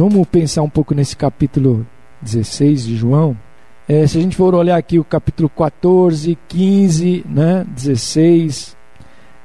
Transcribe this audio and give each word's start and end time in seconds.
Vamos 0.00 0.26
pensar 0.28 0.62
um 0.62 0.68
pouco 0.70 0.94
nesse 0.94 1.14
capítulo 1.14 1.86
16 2.22 2.86
de 2.86 2.96
João. 2.96 3.36
É, 3.86 4.06
se 4.06 4.16
a 4.16 4.20
gente 4.22 4.34
for 4.34 4.54
olhar 4.54 4.78
aqui 4.78 4.98
o 4.98 5.04
capítulo 5.04 5.46
14, 5.50 6.38
15, 6.48 7.26
né, 7.28 7.66
16, 7.68 8.74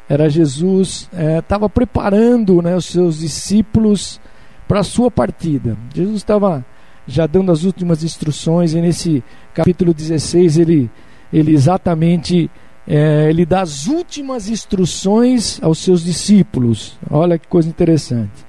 era 0.08 0.30
Jesus 0.30 1.10
estava 1.42 1.66
é, 1.66 1.68
preparando 1.68 2.62
né, 2.62 2.74
os 2.74 2.86
seus 2.86 3.20
discípulos 3.20 4.22
para 4.66 4.80
a 4.80 4.84
sua 4.84 5.12
partida. 5.12 5.76
Jesus 5.94 6.16
estava 6.16 6.66
já 7.06 7.28
dando 7.28 7.52
as 7.52 7.66
últimas 7.66 8.02
instruções 8.02 8.74
e 8.74 8.80
nesse 8.80 9.22
capítulo 9.54 9.94
16 9.94 10.58
ele, 10.58 10.90
ele 11.34 11.54
exatamente 11.54 12.50
é, 12.88 13.30
ele 13.30 13.46
dá 13.46 13.60
as 13.60 13.88
últimas 13.88 14.48
instruções 14.48 15.60
aos 15.62 15.80
seus 15.80 16.02
discípulos. 16.02 16.98
Olha 17.12 17.38
que 17.38 17.46
coisa 17.46 17.68
interessante. 17.68 18.46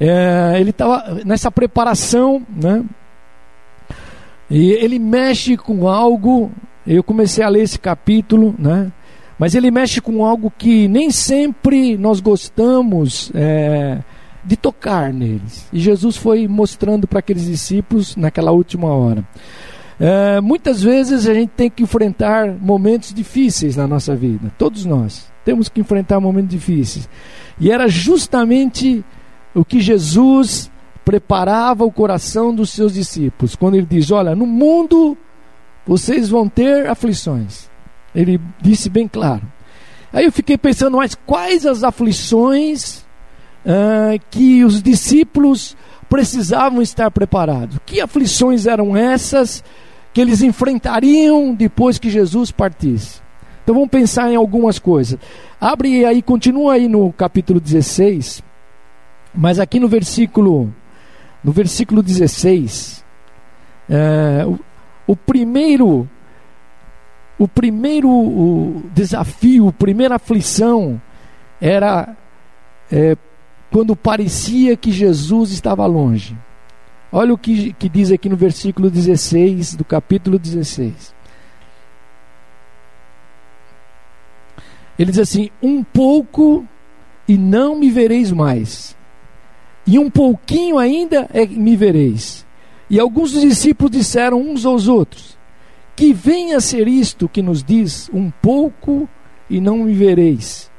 É, 0.00 0.56
ele 0.58 0.70
estava 0.70 1.22
nessa 1.24 1.50
preparação, 1.50 2.42
né? 2.48 2.84
E 4.50 4.72
ele 4.72 4.98
mexe 4.98 5.56
com 5.56 5.88
algo. 5.88 6.50
Eu 6.86 7.02
comecei 7.02 7.42
a 7.42 7.48
ler 7.48 7.62
esse 7.62 7.78
capítulo, 7.78 8.54
né? 8.58 8.92
Mas 9.38 9.54
ele 9.54 9.70
mexe 9.70 10.00
com 10.00 10.24
algo 10.24 10.52
que 10.56 10.86
nem 10.86 11.10
sempre 11.10 11.96
nós 11.96 12.20
gostamos 12.20 13.32
é, 13.34 13.98
de 14.44 14.56
tocar 14.56 15.12
neles. 15.12 15.66
E 15.72 15.80
Jesus 15.80 16.16
foi 16.16 16.46
mostrando 16.46 17.06
para 17.06 17.18
aqueles 17.18 17.46
discípulos 17.46 18.16
naquela 18.16 18.52
última 18.52 18.88
hora. 18.88 19.24
É, 19.98 20.40
muitas 20.40 20.82
vezes 20.82 21.26
a 21.26 21.34
gente 21.34 21.50
tem 21.50 21.70
que 21.70 21.82
enfrentar 21.82 22.48
momentos 22.48 23.14
difíceis 23.14 23.76
na 23.76 23.86
nossa 23.86 24.14
vida. 24.14 24.52
Todos 24.58 24.84
nós 24.84 25.32
temos 25.44 25.68
que 25.68 25.80
enfrentar 25.80 26.20
momentos 26.20 26.50
difíceis. 26.50 27.08
E 27.58 27.70
era 27.70 27.88
justamente 27.88 29.04
o 29.54 29.64
que 29.64 29.80
Jesus 29.80 30.70
preparava 31.04 31.84
o 31.84 31.92
coração 31.92 32.54
dos 32.54 32.70
seus 32.70 32.94
discípulos. 32.94 33.54
Quando 33.54 33.74
ele 33.74 33.86
diz: 33.86 34.10
Olha, 34.10 34.34
no 34.34 34.46
mundo 34.46 35.16
vocês 35.86 36.28
vão 36.28 36.48
ter 36.48 36.88
aflições. 36.88 37.68
Ele 38.14 38.40
disse 38.60 38.88
bem 38.88 39.06
claro. 39.06 39.42
Aí 40.12 40.24
eu 40.24 40.32
fiquei 40.32 40.56
pensando, 40.56 40.96
mas 40.96 41.14
quais 41.26 41.66
as 41.66 41.82
aflições 41.82 43.04
que 44.30 44.64
os 44.64 44.82
discípulos 44.82 45.76
precisavam 46.08 46.80
estar 46.80 47.10
preparados? 47.10 47.78
Que 47.84 48.00
aflições 48.00 48.66
eram 48.66 48.96
essas 48.96 49.64
que 50.12 50.20
eles 50.20 50.40
enfrentariam 50.42 51.52
depois 51.52 51.98
que 51.98 52.08
Jesus 52.08 52.52
partisse? 52.52 53.20
Então 53.62 53.74
vamos 53.74 53.90
pensar 53.90 54.30
em 54.30 54.36
algumas 54.36 54.78
coisas. 54.78 55.18
Abre 55.60 56.04
aí, 56.04 56.22
continua 56.22 56.74
aí 56.74 56.86
no 56.86 57.12
capítulo 57.12 57.58
16, 57.58 58.42
mas 59.34 59.58
aqui 59.58 59.80
no 59.80 59.88
versículo, 59.88 60.72
no 61.42 61.52
versículo 61.52 62.02
16, 62.02 63.04
é, 63.88 64.44
o, 64.46 64.58
o 65.06 65.16
primeiro 65.16 66.08
o 67.38 67.48
primeiro 67.48 68.08
o 68.08 68.82
desafio, 68.94 69.68
a 69.68 69.72
primeira 69.72 70.16
aflição 70.16 71.00
era 71.60 72.16
é, 72.90 73.16
quando 73.70 73.96
parecia 73.96 74.76
que 74.76 74.92
Jesus 74.92 75.50
estava 75.50 75.84
longe. 75.84 76.36
Olha 77.10 77.34
o 77.34 77.38
que, 77.38 77.72
que 77.72 77.88
diz 77.88 78.12
aqui 78.12 78.28
no 78.28 78.36
versículo 78.36 78.90
16 78.90 79.74
do 79.74 79.84
capítulo 79.84 80.38
16. 80.38 81.14
Ele 84.98 85.10
diz 85.10 85.20
assim: 85.20 85.50
Um 85.62 85.82
pouco 85.82 86.66
e 87.26 87.36
não 87.36 87.78
me 87.78 87.90
vereis 87.90 88.30
mais, 88.30 88.96
e 89.86 89.98
um 89.98 90.10
pouquinho 90.10 90.78
ainda 90.78 91.28
é, 91.32 91.46
me 91.46 91.76
vereis. 91.76 92.44
E 92.88 92.98
alguns 92.98 93.32
dos 93.32 93.42
discípulos 93.42 93.90
disseram 93.90 94.40
uns 94.40 94.64
aos 94.64 94.88
outros: 94.88 95.38
que 95.96 96.12
venha 96.12 96.56
a 96.56 96.60
ser 96.60 96.88
isto 96.88 97.28
que 97.28 97.42
nos 97.42 97.62
diz: 97.62 98.10
um 98.12 98.30
pouco 98.30 99.08
e 99.48 99.60
não 99.60 99.78
me 99.78 99.94
vereis, 99.94 100.70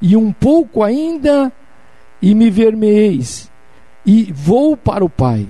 e 0.00 0.16
um 0.16 0.32
pouco 0.32 0.82
ainda 0.82 1.52
e 2.20 2.34
me 2.34 2.50
vermeis, 2.50 3.50
e 4.04 4.32
vou 4.32 4.76
para 4.76 5.04
o 5.04 5.10
Pai. 5.10 5.46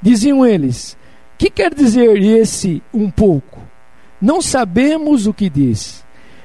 Diziam 0.00 0.44
eles: 0.44 0.96
Que 1.38 1.50
quer 1.50 1.74
dizer 1.74 2.20
esse 2.20 2.82
um 2.92 3.10
pouco? 3.10 3.60
Não 4.20 4.40
sabemos 4.40 5.26
o 5.26 5.34
que 5.34 5.50
diz. 5.50 6.04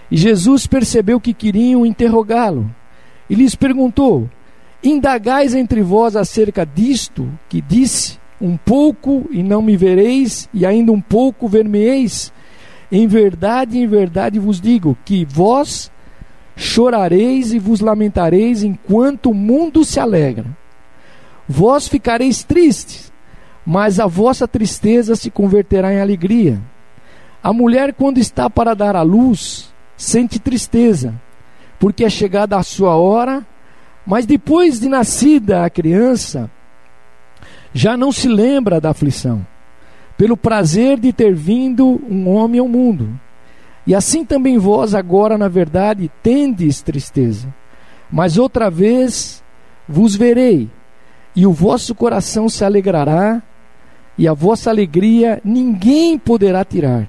E 0.09 0.17
Jesus 0.17 0.67
percebeu 0.67 1.21
que 1.21 1.33
queriam 1.33 1.85
interrogá-lo, 1.85 2.69
e 3.29 3.35
lhes 3.35 3.55
perguntou: 3.55 4.29
Indagais 4.83 5.53
entre 5.53 5.81
vós 5.81 6.15
acerca 6.15 6.65
disto 6.65 7.29
que 7.47 7.61
disse? 7.61 8.21
um 8.41 8.57
pouco 8.57 9.29
e 9.29 9.43
não 9.43 9.61
me 9.61 9.77
vereis, 9.77 10.49
e 10.53 10.65
ainda 10.65 10.91
um 10.91 10.99
pouco 10.99 11.47
ver-me-eis. 11.47 12.33
Em 12.91 13.07
verdade, 13.07 13.77
em 13.77 13.87
verdade 13.87 14.39
vos 14.39 14.59
digo 14.59 14.97
que 15.05 15.23
vós 15.23 15.91
chorareis 16.57 17.53
e 17.53 17.59
vos 17.59 17.79
lamentareis 17.79 18.63
enquanto 18.63 19.29
o 19.29 19.33
mundo 19.33 19.85
se 19.85 19.99
alegra. 19.99 20.45
Vós 21.47 21.87
ficareis 21.87 22.43
tristes, 22.43 23.13
mas 23.65 23.99
a 23.99 24.07
vossa 24.07 24.47
tristeza 24.47 25.15
se 25.15 25.29
converterá 25.29 25.93
em 25.93 26.01
alegria. 26.01 26.59
A 27.43 27.53
mulher, 27.53 27.93
quando 27.93 28.17
está 28.17 28.49
para 28.49 28.73
dar 28.73 28.95
à 28.95 29.01
luz, 29.01 29.71
sente 29.95 30.39
tristeza, 30.39 31.13
porque 31.79 32.03
é 32.03 32.09
chegada 32.09 32.57
a 32.57 32.63
sua 32.63 32.95
hora, 32.95 33.45
mas 34.05 34.25
depois 34.25 34.79
de 34.79 34.89
nascida 34.89 35.63
a 35.63 35.69
criança, 35.69 36.49
já 37.73 37.95
não 37.95 38.11
se 38.11 38.27
lembra 38.27 38.81
da 38.81 38.89
aflição, 38.89 39.45
pelo 40.17 40.35
prazer 40.35 40.99
de 40.99 41.13
ter 41.13 41.33
vindo 41.33 42.01
um 42.09 42.29
homem 42.29 42.59
ao 42.59 42.67
mundo. 42.67 43.19
E 43.85 43.95
assim 43.95 44.23
também 44.23 44.57
vós 44.57 44.93
agora, 44.93 45.37
na 45.37 45.47
verdade, 45.47 46.11
tendes 46.21 46.81
tristeza. 46.81 47.47
Mas 48.11 48.37
outra 48.37 48.69
vez 48.69 49.43
vos 49.87 50.15
verei, 50.15 50.69
e 51.35 51.47
o 51.47 51.53
vosso 51.53 51.95
coração 51.95 52.49
se 52.49 52.63
alegrará, 52.63 53.41
e 54.17 54.27
a 54.27 54.33
vossa 54.33 54.69
alegria 54.69 55.41
ninguém 55.43 56.19
poderá 56.19 56.63
tirar. 56.63 57.07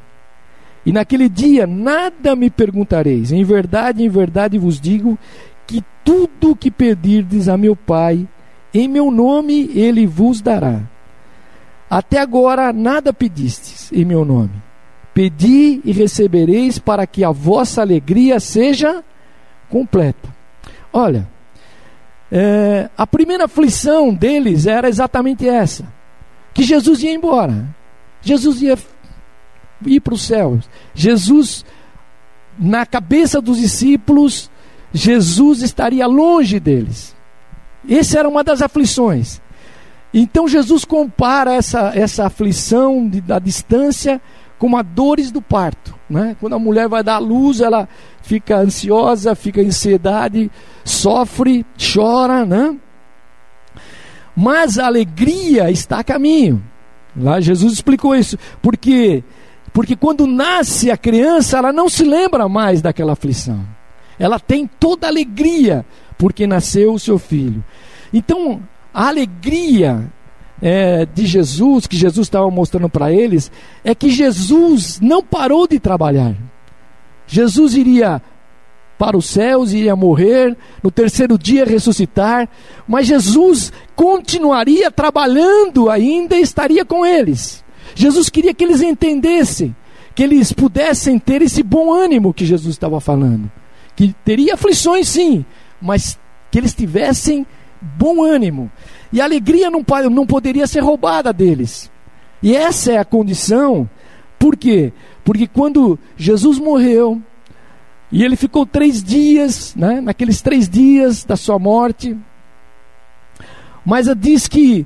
E 0.85 0.93
naquele 0.93 1.29
dia 1.29 1.67
nada 1.67 2.35
me 2.35 2.51
perguntareis. 2.51 3.31
Em 3.33 3.45
verdade, 3.45 4.03
em 4.03 4.09
verdade 4.09 4.59
vos 4.59 4.81
digo 4.81 5.19
que 5.67 5.83
tudo 6.05 6.51
o 6.51 6.57
que 6.57 6.71
pedirdes 6.71 7.49
a 7.49 7.57
meu 7.57 7.77
Pai 7.77 8.27
em 8.75 8.89
meu 8.89 9.11
nome 9.11 9.71
ele 9.75 10.07
vos 10.07 10.41
dará. 10.41 10.81
Até 11.91 12.21
agora 12.21 12.73
nada 12.73 13.13
pedistes 13.13 13.93
em 13.93 14.05
meu 14.05 14.25
nome. 14.25 14.63
Pedi 15.13 15.81
e 15.85 15.93
recebereis 15.93 16.79
para 16.79 17.07
que 17.07 17.23
a 17.23 17.31
vossa 17.31 17.83
alegria 17.83 18.41
seja 18.41 19.05
completa. 19.69 20.35
Olha, 20.91 21.29
é, 22.31 22.89
a 22.97 23.07
primeira 23.07 23.45
aflição 23.45 24.15
deles 24.15 24.67
era 24.67 24.89
exatamente 24.89 25.47
essa: 25.47 25.87
que 26.55 26.63
Jesus 26.63 27.03
ia 27.03 27.13
embora, 27.13 27.67
Jesus 28.23 28.63
ia 28.63 28.79
ir 29.85 30.01
para 30.01 30.15
os 30.15 30.23
céus. 30.23 30.69
Jesus, 30.95 31.65
na 32.59 32.87
cabeça 32.87 33.41
dos 33.41 33.59
discípulos, 33.59 34.51
Jesus 34.93 35.63
estaria 35.63 36.07
longe 36.07 36.61
deles. 36.61 37.15
Essa 37.89 38.19
era 38.19 38.29
uma 38.29 38.45
das 38.45 38.63
aflições. 38.63 39.41
Então 40.13 40.47
Jesus 40.47 40.85
compara 40.85 41.55
essa, 41.55 41.93
essa 41.95 42.27
aflição 42.27 43.09
de, 43.09 43.21
da 43.21 43.39
distância 43.39 44.21
com 44.59 44.77
as 44.77 44.87
dores 44.87 45.31
do 45.31 45.41
parto. 45.41 45.95
Né? 46.09 46.37
Quando 46.39 46.55
a 46.55 46.59
mulher 46.59 46.89
vai 46.89 47.03
dar 47.03 47.15
à 47.15 47.19
luz, 47.19 47.61
ela 47.61 47.89
fica 48.23 48.59
ansiosa, 48.59 49.35
fica 49.35 49.63
em 49.63 49.69
ansiedade, 49.69 50.51
sofre, 50.85 51.65
chora, 51.77 52.45
né? 52.45 52.77
Mas 54.37 54.79
a 54.79 54.87
alegria 54.87 55.71
está 55.71 55.99
a 55.99 56.05
caminho. 56.05 56.63
Lá 57.17 57.41
Jesus 57.41 57.73
explicou 57.73 58.15
isso. 58.15 58.39
Porque, 58.63 59.25
porque 59.73 59.97
quando 59.97 60.27
nasce 60.27 60.91
a 60.91 60.97
criança, 60.97 61.59
ela 61.59 61.73
não 61.73 61.89
se 61.89 62.05
lembra 62.05 62.49
mais 62.49 62.81
daquela 62.81 63.13
aflição. 63.13 63.67
Ela 64.19 64.39
tem 64.39 64.67
toda 64.67 65.07
alegria 65.07 65.85
porque 66.19 66.47
nasceu 66.47 66.95
o 66.95 66.99
seu 66.99 67.19
filho. 67.19 67.65
Então, 68.13 68.63
a 68.93 69.09
alegria 69.09 70.11
é, 70.61 71.05
de 71.05 71.27
Jesus, 71.27 71.87
que 71.87 71.97
Jesus 71.97 72.27
estava 72.27 72.49
mostrando 72.51 72.89
para 72.89 73.13
eles, 73.13 73.51
é 73.83 73.95
que 73.95 74.11
Jesus 74.11 75.01
não 75.01 75.23
parou 75.23 75.67
de 75.67 75.81
trabalhar. 75.81 76.37
Jesus 77.27 77.75
iria 77.75 78.23
para 78.97 79.17
os 79.17 79.27
céus, 79.27 79.73
iria 79.73 79.97
morrer, 79.97 80.57
no 80.81 80.89
terceiro 80.89 81.37
dia 81.37 81.65
ressuscitar, 81.65 82.49
mas 82.87 83.09
Jesus 83.09 83.73
continuaria 83.97 84.93
trabalhando 84.93 85.91
ainda 85.91 86.37
e 86.37 86.43
estaria 86.43 86.85
com 86.85 87.05
eles. 87.05 87.65
Jesus 87.97 88.29
queria 88.29 88.55
que 88.55 88.63
eles 88.63 88.81
entendessem, 88.81 89.75
que 90.15 90.23
eles 90.23 90.53
pudessem 90.53 91.19
ter 91.19 91.43
esse 91.43 91.65
bom 91.65 91.93
ânimo 91.93 92.33
que 92.33 92.47
Jesus 92.47 92.73
estava 92.73 93.01
falando. 93.01 93.51
Que 94.03 94.13
teria 94.25 94.55
aflições 94.55 95.09
sim, 95.09 95.45
mas 95.81 96.19
que 96.51 96.59
eles 96.59 96.75
tivessem 96.75 97.47
bom 97.81 98.25
ânimo. 98.25 98.69
E 99.13 99.21
a 99.21 99.25
alegria 99.25 99.71
não, 99.71 99.85
não 100.11 100.27
poderia 100.27 100.67
ser 100.67 100.81
roubada 100.81 101.33
deles. 101.33 101.89
E 102.43 102.53
essa 102.57 102.91
é 102.91 102.99
a 102.99 103.05
condição. 103.05 103.89
Por 104.41 104.57
quê? 104.57 104.93
Porque 105.25 105.47
quando 105.47 105.97
Jesus 106.17 106.59
morreu, 106.59 107.23
e 108.11 108.25
ele 108.25 108.35
ficou 108.35 108.67
três 108.67 109.05
dias, 109.05 109.73
né, 109.77 110.01
naqueles 110.01 110.43
três 110.43 110.69
dias 110.69 111.23
da 111.23 111.37
sua 111.37 111.61
morte, 111.61 112.17
mas 113.87 114.09
diz 114.17 114.49
que 114.49 114.85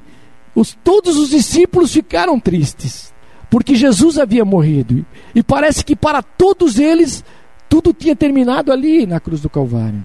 os, 0.54 0.76
todos 0.84 1.16
os 1.16 1.30
discípulos 1.30 1.90
ficaram 1.90 2.38
tristes, 2.38 3.14
porque 3.48 3.74
Jesus 3.76 4.18
havia 4.18 4.44
morrido. 4.44 5.06
E 5.34 5.42
parece 5.42 5.82
que 5.82 5.96
para 5.96 6.22
todos 6.22 6.78
eles, 6.78 7.24
tudo 7.68 7.92
tinha 7.92 8.16
terminado 8.16 8.72
ali 8.72 9.06
na 9.06 9.20
cruz 9.20 9.40
do 9.40 9.50
Calvário. 9.50 10.02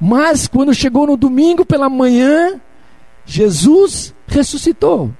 Mas 0.00 0.46
quando 0.46 0.74
chegou 0.74 1.06
no 1.06 1.16
domingo 1.16 1.64
pela 1.64 1.88
manhã, 1.88 2.60
Jesus 3.24 4.14
ressuscitou. 4.26 5.10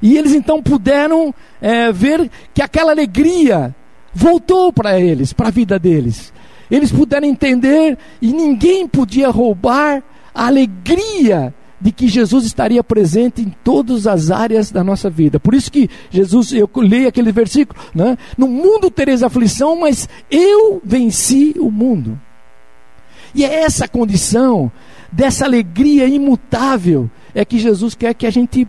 E 0.00 0.16
eles 0.16 0.34
então 0.34 0.62
puderam 0.62 1.34
é, 1.60 1.90
ver 1.92 2.30
que 2.52 2.62
aquela 2.62 2.92
alegria 2.92 3.74
voltou 4.12 4.72
para 4.72 4.98
eles, 4.98 5.32
para 5.32 5.48
a 5.48 5.52
vida 5.52 5.78
deles. 5.78 6.32
Eles 6.70 6.90
puderam 6.90 7.26
entender 7.26 7.96
e 8.20 8.32
ninguém 8.32 8.88
podia 8.88 9.30
roubar 9.30 10.02
a 10.34 10.46
alegria 10.46 11.54
de 11.80 11.92
que 11.92 12.08
Jesus 12.08 12.44
estaria 12.46 12.82
presente 12.82 13.42
em 13.42 13.54
todas 13.62 14.06
as 14.06 14.30
áreas 14.30 14.70
da 14.70 14.82
nossa 14.82 15.10
vida. 15.10 15.38
Por 15.38 15.54
isso 15.54 15.70
que 15.70 15.88
Jesus, 16.10 16.52
eu 16.52 16.68
leio 16.76 17.08
aquele 17.08 17.30
versículo, 17.32 17.78
né? 17.94 18.16
no 18.36 18.48
mundo 18.48 18.90
tereis 18.90 19.22
aflição, 19.22 19.78
mas 19.78 20.08
eu 20.30 20.80
venci 20.82 21.54
o 21.58 21.70
mundo. 21.70 22.18
E 23.34 23.44
é 23.44 23.62
essa 23.64 23.86
condição, 23.86 24.72
dessa 25.12 25.44
alegria 25.44 26.06
imutável, 26.06 27.10
é 27.34 27.44
que 27.44 27.58
Jesus 27.58 27.94
quer 27.94 28.14
que 28.14 28.26
a 28.26 28.30
gente 28.30 28.66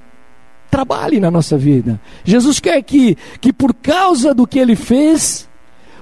trabalhe 0.70 1.20
na 1.20 1.32
nossa 1.32 1.58
vida. 1.58 2.00
Jesus 2.26 2.60
quer 2.60 2.82
que, 2.84 3.18
que 3.40 3.54
por 3.54 3.74
causa 3.74 4.34
do 4.34 4.46
que 4.46 4.60
ele 4.60 4.76
fez, 4.76 5.48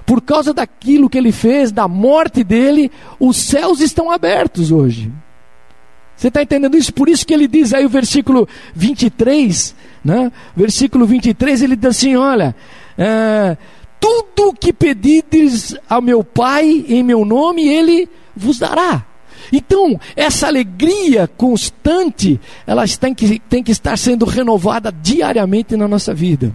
por 0.04 0.20
causa 0.20 0.52
daquilo 0.52 1.08
que 1.08 1.16
ele 1.16 1.32
fez, 1.32 1.70
da 1.70 1.86
morte 1.86 2.42
dele, 2.42 2.90
os 3.18 3.36
céus 3.36 3.80
estão 3.80 4.10
abertos 4.10 4.72
hoje. 4.72 5.12
Você 6.16 6.28
está 6.28 6.42
entendendo 6.42 6.76
isso? 6.76 6.92
Por 6.92 7.08
isso 7.08 7.26
que 7.26 7.34
ele 7.34 7.46
diz 7.46 7.74
aí 7.74 7.84
o 7.84 7.88
versículo 7.88 8.48
23, 8.74 9.74
né? 10.04 10.32
versículo 10.56 11.06
23, 11.06 11.62
ele 11.62 11.76
diz 11.76 11.90
assim: 11.90 12.16
Olha, 12.16 12.56
é, 12.96 13.56
tudo 14.00 14.54
que 14.54 14.72
pedides 14.72 15.76
ao 15.88 16.00
meu 16.00 16.24
Pai 16.24 16.84
em 16.88 17.02
meu 17.02 17.24
nome, 17.24 17.68
ele 17.68 18.08
vos 18.34 18.58
dará. 18.58 19.04
Então, 19.52 19.98
essa 20.16 20.46
alegria 20.46 21.28
constante, 21.28 22.40
ela 22.66 22.84
tem 22.88 23.14
que, 23.14 23.38
tem 23.38 23.62
que 23.62 23.70
estar 23.70 23.96
sendo 23.96 24.24
renovada 24.24 24.90
diariamente 24.90 25.76
na 25.76 25.86
nossa 25.86 26.12
vida. 26.12 26.52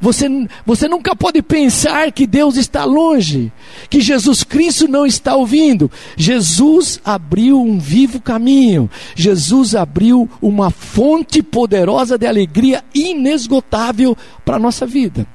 Você, 0.00 0.28
você 0.64 0.88
nunca 0.88 1.14
pode 1.16 1.42
pensar 1.42 2.12
que 2.12 2.26
Deus 2.26 2.56
está 2.56 2.84
longe, 2.84 3.52
que 3.90 4.00
Jesus 4.00 4.44
Cristo 4.44 4.86
não 4.86 5.04
está 5.04 5.34
ouvindo. 5.34 5.90
Jesus 6.16 7.00
abriu 7.04 7.60
um 7.60 7.78
vivo 7.78 8.20
caminho, 8.20 8.88
Jesus 9.14 9.74
abriu 9.74 10.28
uma 10.40 10.70
fonte 10.70 11.42
poderosa 11.42 12.16
de 12.16 12.26
alegria 12.26 12.84
inesgotável 12.94 14.16
para 14.44 14.56
a 14.56 14.60
nossa 14.60 14.86
vida. 14.86 15.26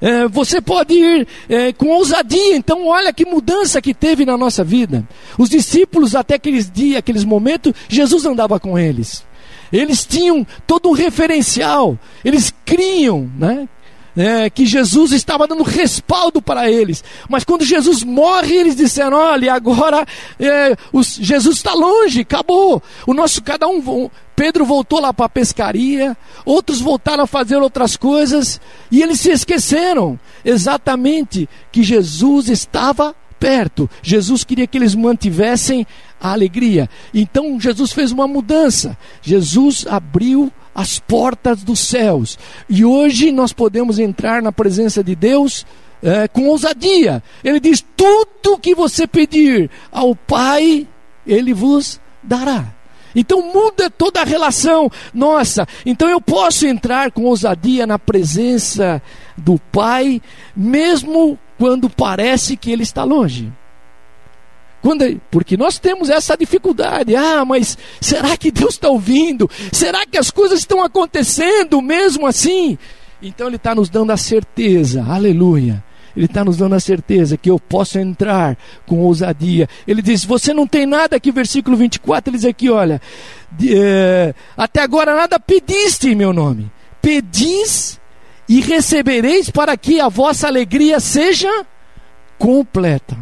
É, 0.00 0.28
você 0.28 0.60
pode 0.60 0.94
ir 0.94 1.26
é, 1.48 1.72
com 1.72 1.88
ousadia, 1.88 2.56
então 2.56 2.86
olha 2.86 3.12
que 3.12 3.24
mudança 3.24 3.82
que 3.82 3.92
teve 3.92 4.24
na 4.24 4.36
nossa 4.36 4.62
vida. 4.62 5.06
Os 5.36 5.48
discípulos, 5.48 6.14
até 6.14 6.34
aqueles 6.34 6.70
dias, 6.70 6.98
aqueles 6.98 7.24
momentos, 7.24 7.72
Jesus 7.88 8.24
andava 8.24 8.60
com 8.60 8.78
eles. 8.78 9.24
Eles 9.74 10.06
tinham 10.06 10.46
todo 10.68 10.88
um 10.88 10.92
referencial, 10.92 11.98
eles 12.24 12.54
criam, 12.64 13.28
né? 13.36 13.68
É, 14.16 14.48
que 14.48 14.64
Jesus 14.64 15.10
estava 15.10 15.44
dando 15.48 15.64
respaldo 15.64 16.40
para 16.40 16.70
eles. 16.70 17.02
Mas 17.28 17.42
quando 17.42 17.64
Jesus 17.64 18.04
morre, 18.04 18.54
eles 18.54 18.76
disseram: 18.76 19.16
olha, 19.16 19.52
agora 19.52 20.06
é, 20.38 20.76
os, 20.92 21.16
Jesus 21.16 21.56
está 21.56 21.74
longe, 21.74 22.20
acabou. 22.20 22.80
O 23.08 23.12
nosso 23.12 23.42
cada 23.42 23.66
um, 23.66 24.08
Pedro 24.36 24.64
voltou 24.64 25.00
lá 25.00 25.12
para 25.12 25.26
a 25.26 25.28
pescaria, 25.28 26.16
outros 26.44 26.80
voltaram 26.80 27.24
a 27.24 27.26
fazer 27.26 27.56
outras 27.56 27.96
coisas 27.96 28.60
e 28.88 29.02
eles 29.02 29.18
se 29.18 29.32
esqueceram 29.32 30.16
exatamente 30.44 31.48
que 31.72 31.82
Jesus 31.82 32.48
estava 32.48 33.16
perto. 33.38 33.88
Jesus 34.02 34.44
queria 34.44 34.66
que 34.66 34.78
eles 34.78 34.94
mantivessem 34.94 35.86
a 36.20 36.32
alegria. 36.32 36.88
Então 37.12 37.60
Jesus 37.60 37.92
fez 37.92 38.10
uma 38.12 38.26
mudança. 38.26 38.96
Jesus 39.22 39.86
abriu 39.88 40.52
as 40.74 40.98
portas 40.98 41.62
dos 41.62 41.80
céus. 41.80 42.38
E 42.68 42.84
hoje 42.84 43.30
nós 43.30 43.52
podemos 43.52 43.98
entrar 43.98 44.42
na 44.42 44.50
presença 44.50 45.04
de 45.04 45.14
Deus 45.14 45.64
é, 46.02 46.28
com 46.28 46.48
ousadia. 46.48 47.22
Ele 47.42 47.60
diz: 47.60 47.84
tudo 47.96 48.58
que 48.58 48.74
você 48.74 49.06
pedir 49.06 49.70
ao 49.92 50.14
Pai, 50.14 50.86
Ele 51.26 51.54
vos 51.54 52.00
dará. 52.22 52.74
Então 53.14 53.52
muda 53.52 53.88
toda 53.88 54.20
a 54.20 54.24
relação 54.24 54.90
nossa. 55.12 55.66
Então 55.86 56.08
eu 56.08 56.20
posso 56.20 56.66
entrar 56.66 57.12
com 57.12 57.24
ousadia 57.24 57.86
na 57.86 57.98
presença 57.98 59.00
do 59.36 59.58
Pai, 59.70 60.20
mesmo 60.56 61.38
quando 61.58 61.88
parece 61.88 62.56
que 62.56 62.70
Ele 62.70 62.82
está 62.82 63.04
longe. 63.04 63.52
Quando, 64.82 65.20
porque 65.30 65.56
nós 65.56 65.78
temos 65.78 66.10
essa 66.10 66.36
dificuldade. 66.36 67.16
Ah, 67.16 67.44
mas 67.44 67.78
será 68.00 68.36
que 68.36 68.50
Deus 68.50 68.74
está 68.74 68.88
ouvindo? 68.88 69.48
Será 69.72 70.04
que 70.04 70.18
as 70.18 70.30
coisas 70.30 70.58
estão 70.58 70.82
acontecendo 70.82 71.80
mesmo 71.80 72.26
assim? 72.26 72.76
Então 73.22 73.46
Ele 73.46 73.56
está 73.56 73.74
nos 73.74 73.88
dando 73.88 74.12
a 74.12 74.16
certeza, 74.16 75.02
aleluia. 75.08 75.82
Ele 76.16 76.26
está 76.26 76.44
nos 76.44 76.56
dando 76.56 76.74
a 76.74 76.80
certeza 76.80 77.36
que 77.36 77.50
eu 77.50 77.58
posso 77.58 77.98
entrar 77.98 78.56
com 78.86 79.00
ousadia. 79.00 79.68
Ele 79.86 80.00
diz: 80.00 80.24
Você 80.24 80.52
não 80.54 80.66
tem 80.66 80.86
nada 80.86 81.16
aqui, 81.16 81.32
versículo 81.32 81.76
24, 81.76 82.30
ele 82.30 82.38
diz 82.38 82.46
aqui: 82.46 82.70
Olha, 82.70 83.00
é, 83.66 84.34
até 84.56 84.82
agora 84.82 85.16
nada 85.16 85.40
pediste 85.40 86.08
em 86.08 86.14
meu 86.14 86.32
nome. 86.32 86.70
Pedis 87.02 88.00
e 88.48 88.60
recebereis 88.60 89.50
para 89.50 89.76
que 89.76 90.00
a 90.00 90.08
vossa 90.08 90.46
alegria 90.46 91.00
seja 91.00 91.64
completa. 92.38 93.16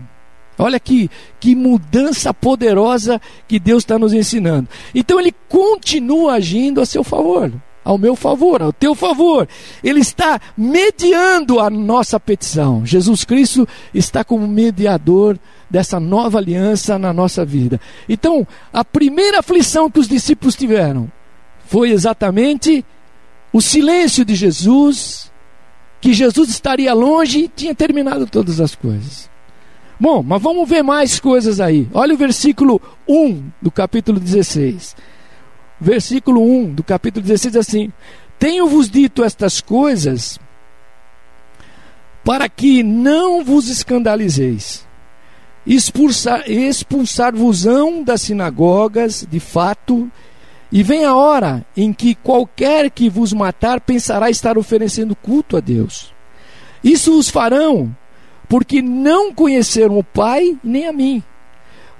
Olha 0.58 0.78
que, 0.78 1.10
que 1.40 1.54
mudança 1.54 2.32
poderosa 2.32 3.20
que 3.48 3.58
Deus 3.58 3.82
está 3.82 3.98
nos 3.98 4.12
ensinando. 4.12 4.68
Então 4.94 5.18
ele 5.18 5.34
continua 5.48 6.34
agindo 6.34 6.80
a 6.80 6.86
seu 6.86 7.02
favor, 7.02 7.52
ao 7.84 7.98
meu 7.98 8.14
favor, 8.14 8.62
ao 8.62 8.72
teu 8.72 8.94
favor. 8.94 9.48
Ele 9.82 10.00
está 10.00 10.40
mediando 10.56 11.58
a 11.58 11.70
nossa 11.70 12.20
petição. 12.20 12.84
Jesus 12.84 13.24
Cristo 13.24 13.66
está 13.94 14.22
como 14.22 14.46
mediador 14.46 15.38
dessa 15.70 15.98
nova 15.98 16.38
aliança 16.38 16.98
na 16.98 17.12
nossa 17.12 17.44
vida. 17.44 17.80
Então, 18.08 18.46
a 18.72 18.84
primeira 18.84 19.40
aflição 19.40 19.90
que 19.90 19.98
os 19.98 20.06
discípulos 20.06 20.54
tiveram 20.54 21.10
foi 21.64 21.90
exatamente 21.90 22.84
o 23.52 23.60
silêncio 23.60 24.24
de 24.24 24.34
Jesus, 24.34 25.30
que 26.00 26.12
Jesus 26.12 26.48
estaria 26.48 26.94
longe 26.94 27.50
tinha 27.54 27.74
terminado 27.74 28.26
todas 28.26 28.60
as 28.60 28.74
coisas. 28.74 29.30
Bom, 30.00 30.22
mas 30.22 30.42
vamos 30.42 30.68
ver 30.68 30.82
mais 30.82 31.20
coisas 31.20 31.60
aí. 31.60 31.88
Olha 31.94 32.14
o 32.14 32.16
versículo 32.16 32.80
1 33.06 33.50
do 33.60 33.70
capítulo 33.70 34.18
16. 34.18 34.96
Versículo 35.80 36.42
1 36.42 36.74
do 36.74 36.82
capítulo 36.82 37.22
16 37.22 37.56
assim: 37.56 37.92
Tenho-vos 38.38 38.90
dito 38.90 39.22
estas 39.22 39.60
coisas 39.60 40.40
para 42.24 42.48
que 42.48 42.82
não 42.82 43.44
vos 43.44 43.68
escandalizeis. 43.68 44.86
Expulsar, 45.64 46.50
expulsar-vos-ão 46.50 48.02
das 48.02 48.22
sinagogas, 48.22 49.26
de 49.30 49.38
fato, 49.38 50.10
e 50.72 50.82
vem 50.82 51.04
a 51.04 51.14
hora 51.14 51.64
em 51.76 51.92
que 51.92 52.14
qualquer 52.14 52.90
que 52.90 53.10
vos 53.10 53.32
matar 53.34 53.78
pensará 53.78 54.30
estar 54.30 54.56
oferecendo 54.56 55.14
culto 55.14 55.56
a 55.56 55.60
Deus. 55.60 56.12
Isso 56.82 57.16
os 57.18 57.28
farão 57.28 57.94
porque 58.48 58.80
não 58.80 59.34
conheceram 59.34 59.98
o 59.98 60.04
Pai 60.04 60.56
nem 60.64 60.86
a 60.86 60.92
mim. 60.92 61.22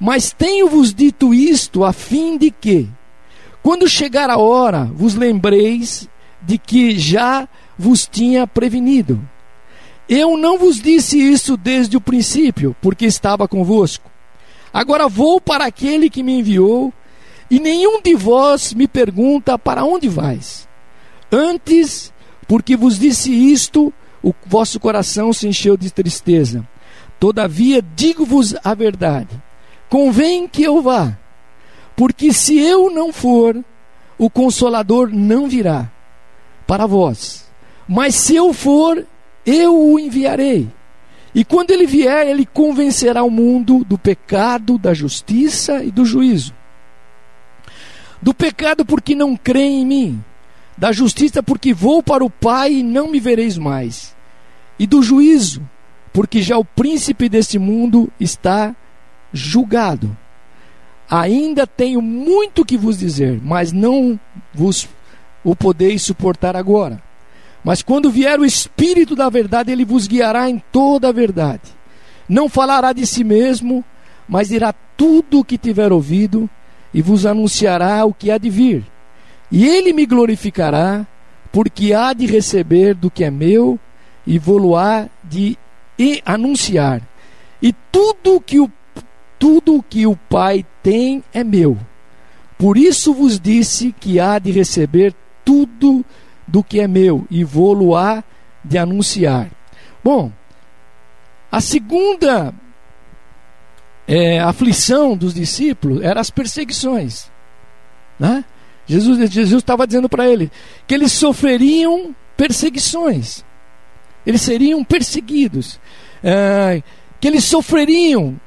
Mas 0.01 0.33
tenho-vos 0.33 0.93
dito 0.93 1.33
isto 1.33 1.85
a 1.85 1.93
fim 1.93 2.37
de 2.37 2.51
que, 2.51 2.89
quando 3.63 3.89
chegar 3.89 4.29
a 4.29 4.39
hora, 4.39 4.85
vos 4.85 5.15
lembreis 5.15 6.09
de 6.41 6.59
que 6.59 6.99
já 6.99 7.49
vos 7.79 8.07
tinha 8.11 8.47
prevenido. 8.47 9.21
Eu 10.09 10.37
não 10.37 10.59
vos 10.59 10.81
disse 10.81 11.19
isso 11.19 11.57
desde 11.57 11.97
o 11.97 12.01
princípio, 12.01 12.75
porque 12.81 13.07
estava 13.07 13.47
convosco. 13.47 14.11
Agora 14.73 15.09
vou 15.09 15.41
para 15.41 15.67
aquele 15.67 16.11
que 16.11 16.23
me 16.23 16.39
enviou, 16.39 16.93
e 17.53 17.61
nenhum 17.61 18.01
de 18.01 18.15
vós 18.15 18.73
me 18.73 18.89
pergunta 18.89 19.59
para 19.59 19.85
onde 19.85 20.09
vais. 20.09 20.67
Antes, 21.31 22.11
porque 22.49 22.75
vos 22.75 22.99
disse 22.99 23.31
isto, 23.31 23.93
o 24.23 24.33
vosso 24.47 24.81
coração 24.81 25.35
se 25.35 25.47
encheu 25.47 25.77
de 25.77 25.91
tristeza. 25.91 26.67
Todavia, 27.21 27.85
digo-vos 27.95 28.55
a 28.65 28.73
verdade: 28.73 29.29
convém 29.91 30.49
que 30.49 30.63
eu 30.63 30.81
vá, 30.81 31.15
Porque 31.95 32.33
se 32.33 32.59
eu 32.59 32.89
não 32.89 33.13
for, 33.13 33.63
o 34.17 34.31
consolador 34.31 35.11
não 35.13 35.47
virá 35.47 35.93
para 36.67 36.87
vós. 36.87 37.45
Mas 37.87 38.15
se 38.15 38.35
eu 38.35 38.55
for, 38.55 39.07
eu 39.45 39.79
o 39.79 40.01
enviarei. 40.01 40.71
E 41.35 41.45
quando 41.45 41.71
ele 41.71 41.87
vier, 41.87 42.29
ele 42.29 42.47
convencerá 42.47 43.23
o 43.23 43.31
mundo 43.31 43.85
do 43.85 43.99
pecado, 43.99 44.79
da 44.79 44.95
justiça 44.95 45.85
e 45.85 45.91
do 45.91 46.07
juízo. 46.07 46.62
Do 48.23 48.33
pecado, 48.33 48.87
porque 48.87 49.15
não 49.15 49.37
creem 49.37 49.83
em 49.83 49.87
mim. 49.87 50.25
Da 50.79 50.93
justiça, 50.93 51.43
porque 51.43 51.75
vou 51.75 52.03
para 52.03 52.25
o 52.25 52.31
Pai 52.31 52.75
e 52.75 52.83
não 52.83 53.09
me 53.09 53.19
vereis 53.19 53.59
mais. 53.59 54.15
E 54.79 54.87
do 54.87 55.03
juízo, 55.03 55.61
porque 56.13 56.41
já 56.41 56.57
o 56.57 56.65
príncipe 56.65 57.29
deste 57.29 57.59
mundo 57.59 58.11
está 58.19 58.75
julgado. 59.33 60.17
Ainda 61.11 61.67
tenho 61.67 62.01
muito 62.01 62.65
que 62.65 62.79
vos 62.79 62.99
dizer, 62.99 63.41
mas 63.43 63.73
não 63.73 64.19
vos 64.55 64.89
o 65.45 65.55
podeis 65.57 66.03
suportar 66.03 66.57
agora. 66.57 67.03
Mas 67.65 67.83
quando 67.83 68.11
vier 68.11 68.41
o 68.41 68.45
Espírito 68.45 69.15
da 69.15 69.29
verdade, 69.29 69.71
ele 69.71 69.85
vos 69.85 70.07
guiará 70.07 70.49
em 70.49 70.63
toda 70.73 71.09
a 71.09 71.13
verdade. 71.13 71.63
Não 72.29 72.49
falará 72.49 72.93
de 72.93 73.07
si 73.07 73.23
mesmo, 73.23 73.85
mas 74.29 74.49
dirá 74.49 74.73
tudo 74.97 75.41
o 75.41 75.45
que 75.45 75.59
tiver 75.59 75.93
ouvido 75.93 76.49
e 76.93 77.01
vos 77.01 77.25
anunciará 77.27 78.05
o 78.05 78.13
que 78.13 78.31
há 78.31 78.39
de 78.39 78.51
vir. 78.51 78.85
E 79.51 79.67
ele 79.67 79.93
me 79.93 80.07
glorificará, 80.07 81.07
porque 81.51 81.93
há 81.93 82.13
de 82.13 82.27
receber 82.27 82.95
do 82.95 83.11
que 83.11 83.25
é 83.25 83.31
meu 83.31 83.79
e 84.27 84.39
vou-lo-á 84.39 85.09
de 85.23 85.59
anunciar. 86.25 87.03
E 87.61 87.73
tudo 87.91 88.41
que 88.41 88.59
o 88.59 88.71
tudo 89.39 89.83
que 89.83 90.07
o 90.07 90.15
Pai 90.15 90.65
tem 90.85 91.23
é 91.35 91.43
meu. 91.43 91.77
Por 92.57 92.79
isso 92.79 93.13
vos 93.13 93.41
disse 93.41 93.93
que 93.99 94.21
há 94.21 94.39
de 94.39 94.53
receber 94.53 95.13
tudo 95.45 96.05
do 96.47 96.63
que 96.63 96.79
é 96.79 96.87
meu 96.87 97.27
e 97.29 97.43
vou-lo-á 97.43 98.23
de 98.65 98.79
anunciar. 98.79 99.51
Bom, 100.05 100.31
a 101.51 101.61
segunda 101.61 102.55
é, 104.07 104.41
aflição 104.41 105.17
dos 105.17 105.35
discípulos 105.35 106.03
era 106.03 106.21
as 106.21 106.31
perseguições. 106.31 107.31
Né? 108.19 108.45
Jesus 108.87 109.35
estava 109.37 109.87
dizendo 109.87 110.09
para 110.09 110.29
ele 110.29 110.51
que 110.87 110.95
eles 110.95 111.13
sofreriam 111.13 112.15
perseguições, 112.37 113.45
eles 114.27 114.43
seriam 114.43 114.85
perseguidos, 114.85 115.81
é, 116.23 116.83
que 117.21 117.29
eles 117.29 117.45
sofreriam 117.45 118.41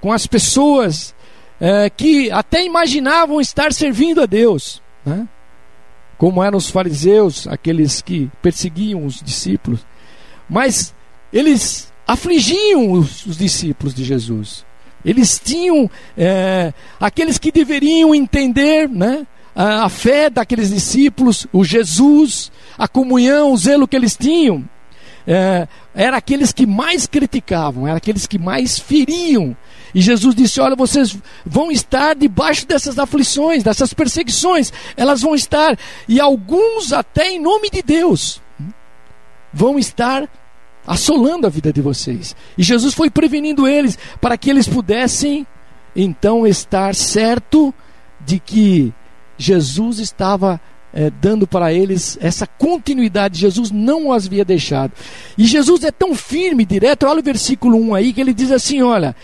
com 0.00 0.12
as 0.12 0.26
pessoas 0.26 1.14
é, 1.60 1.88
que 1.88 2.30
até 2.30 2.64
imaginavam 2.64 3.40
estar 3.40 3.72
servindo 3.72 4.20
a 4.20 4.26
Deus. 4.26 4.82
Né? 5.04 5.26
como 6.18 6.42
eram 6.42 6.58
os 6.58 6.68
fariseus, 6.68 7.46
aqueles 7.46 8.02
que 8.02 8.28
perseguiam 8.42 9.06
os 9.06 9.22
discípulos, 9.22 9.86
mas 10.50 10.92
eles 11.32 11.92
afligiam 12.06 12.90
os, 12.90 13.24
os 13.24 13.38
discípulos 13.38 13.94
de 13.94 14.04
Jesus. 14.04 14.66
Eles 15.08 15.40
tinham 15.42 15.90
é, 16.16 16.72
aqueles 17.00 17.38
que 17.38 17.50
deveriam 17.50 18.14
entender 18.14 18.88
né, 18.88 19.26
a, 19.54 19.84
a 19.84 19.88
fé 19.88 20.28
daqueles 20.28 20.70
discípulos, 20.70 21.46
o 21.52 21.64
Jesus, 21.64 22.52
a 22.76 22.86
comunhão, 22.86 23.52
o 23.52 23.56
zelo 23.56 23.88
que 23.88 23.96
eles 23.96 24.16
tinham. 24.16 24.68
É, 25.26 25.68
era 25.94 26.16
aqueles 26.16 26.52
que 26.52 26.66
mais 26.66 27.06
criticavam, 27.06 27.86
era 27.86 27.98
aqueles 27.98 28.26
que 28.26 28.38
mais 28.38 28.78
feriam 28.78 29.56
e 29.94 30.00
Jesus 30.00 30.34
disse: 30.34 30.60
Olha, 30.60 30.76
vocês 30.76 31.16
vão 31.44 31.70
estar 31.70 32.14
debaixo 32.14 32.66
dessas 32.66 32.98
aflições, 32.98 33.62
dessas 33.62 33.94
perseguições, 33.94 34.72
elas 34.96 35.22
vão 35.22 35.34
estar, 35.34 35.78
e 36.08 36.20
alguns, 36.20 36.92
até 36.92 37.30
em 37.30 37.40
nome 37.40 37.70
de 37.70 37.82
Deus, 37.82 38.40
vão 39.52 39.78
estar 39.78 40.28
assolando 40.88 41.46
a 41.46 41.50
vida 41.50 41.70
de 41.70 41.82
vocês. 41.82 42.34
E 42.56 42.62
Jesus 42.62 42.94
foi 42.94 43.10
prevenindo 43.10 43.68
eles 43.68 43.98
para 44.20 44.38
que 44.38 44.48
eles 44.48 44.66
pudessem 44.66 45.46
então 45.94 46.46
estar 46.46 46.94
certo 46.94 47.74
de 48.24 48.40
que 48.40 48.92
Jesus 49.36 49.98
estava 49.98 50.58
é, 50.92 51.10
dando 51.10 51.46
para 51.46 51.72
eles 51.72 52.18
essa 52.20 52.46
continuidade. 52.46 53.38
Jesus 53.38 53.70
não 53.70 54.08
os 54.08 54.26
havia 54.26 54.44
deixado. 54.44 54.92
E 55.36 55.44
Jesus 55.44 55.84
é 55.84 55.90
tão 55.90 56.14
firme, 56.14 56.64
direto. 56.64 57.06
Olha 57.06 57.20
o 57.20 57.22
versículo 57.22 57.76
1 57.76 57.94
aí, 57.94 58.12
que 58.12 58.20
ele 58.20 58.32
diz 58.32 58.50
assim: 58.50 58.80
Olha, 58.80 59.14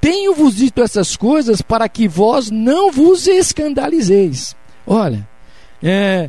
tenho-vos 0.00 0.56
dito 0.56 0.82
essas 0.82 1.16
coisas 1.16 1.62
para 1.62 1.88
que 1.88 2.08
vós 2.08 2.50
não 2.50 2.90
vos 2.90 3.28
escandalizeis. 3.28 4.56
Olha, 4.84 5.26
é, 5.80 6.28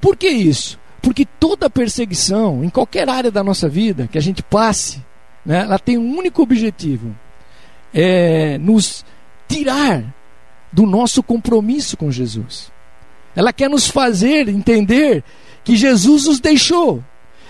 por 0.00 0.16
que 0.16 0.28
isso? 0.28 0.80
Porque 1.02 1.26
toda 1.26 1.68
perseguição, 1.68 2.62
em 2.64 2.70
qualquer 2.70 3.08
área 3.08 3.30
da 3.30 3.42
nossa 3.42 3.68
vida 3.68 4.08
que 4.10 4.16
a 4.16 4.22
gente 4.22 4.42
passe, 4.42 5.04
né, 5.44 5.62
ela 5.62 5.78
tem 5.78 5.98
um 5.98 6.16
único 6.16 6.40
objetivo: 6.40 7.14
é 7.92 8.56
nos 8.58 9.04
tirar 9.48 10.14
do 10.72 10.86
nosso 10.86 11.22
compromisso 11.22 11.96
com 11.96 12.10
Jesus. 12.10 12.70
Ela 13.34 13.52
quer 13.52 13.68
nos 13.68 13.88
fazer 13.88 14.48
entender 14.48 15.24
que 15.64 15.76
Jesus 15.76 16.26
nos 16.26 16.40
deixou, 16.40 17.02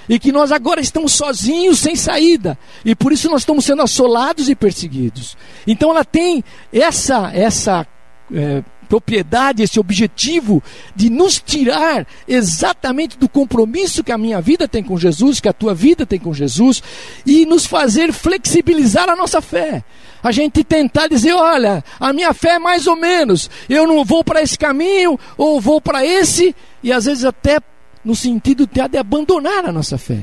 e 0.09 0.18
que 0.18 0.32
nós 0.32 0.50
agora 0.50 0.80
estamos 0.80 1.12
sozinhos, 1.12 1.78
sem 1.78 1.94
saída, 1.94 2.59
e 2.85 2.94
por 2.94 3.12
isso 3.12 3.30
nós 3.30 3.42
estamos 3.42 3.64
sendo 3.64 3.82
assolados 3.82 4.49
e 4.49 4.54
perseguidos. 4.54 5.37
Então 5.66 5.90
ela 5.90 6.04
tem 6.04 6.42
essa 6.73 7.30
essa 7.35 7.87
é, 8.32 8.62
propriedade, 8.92 9.62
esse 9.62 9.80
objetivo 9.80 10.62
de 10.94 11.08
nos 11.08 11.40
tirar 11.40 12.06
exatamente 12.28 13.16
do 13.16 13.26
compromisso 13.26 14.04
que 14.04 14.12
a 14.12 14.18
minha 14.18 14.38
vida 14.38 14.68
tem 14.68 14.84
com 14.84 14.99
Jesus, 14.99 15.40
que 15.40 15.49
a 15.49 15.52
tua 15.54 15.75
vida 15.75 16.04
tem 16.04 16.18
com 16.18 16.34
Jesus, 16.34 16.82
e 17.25 17.46
nos 17.46 17.64
fazer 17.64 18.12
flexibilizar 18.12 19.08
a 19.08 19.16
nossa 19.16 19.40
fé. 19.40 19.82
A 20.22 20.30
gente 20.30 20.62
tentar 20.62 21.06
dizer, 21.06 21.32
olha, 21.32 21.82
a 21.99 22.12
minha 22.12 22.34
fé 22.34 22.56
é 22.56 22.58
mais 22.58 22.87
ou 22.87 22.94
menos, 22.94 23.49
eu 23.66 23.87
não 23.87 24.04
vou 24.04 24.22
para 24.22 24.42
esse 24.42 24.58
caminho, 24.58 25.18
ou 25.38 25.58
vou 25.58 25.80
para 25.80 26.04
esse, 26.04 26.54
e 26.82 26.92
às 26.92 27.06
vezes 27.06 27.25
até 27.25 27.61
no 28.04 28.14
sentido 28.14 28.68
de, 28.70 28.99
abandonar 28.99 29.64
a 29.64 29.72
nossa 29.72 29.96
fé. 29.96 30.20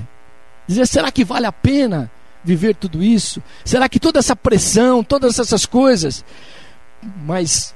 Dizer, 0.68 0.86
será 0.86 1.12
que 1.12 1.24
vale 1.24 1.48
a 1.48 1.52
pena 1.52 2.12
viver 2.44 2.76
tudo 2.76 3.02
isso? 3.02 3.42
Será 3.66 3.90
que 3.90 4.00
toda 4.00 4.20
essa 4.20 4.36
pressão, 4.36 5.04
todas 5.04 5.40
essas 5.40 5.66
coisas? 5.66 6.24
Mas 7.26 7.74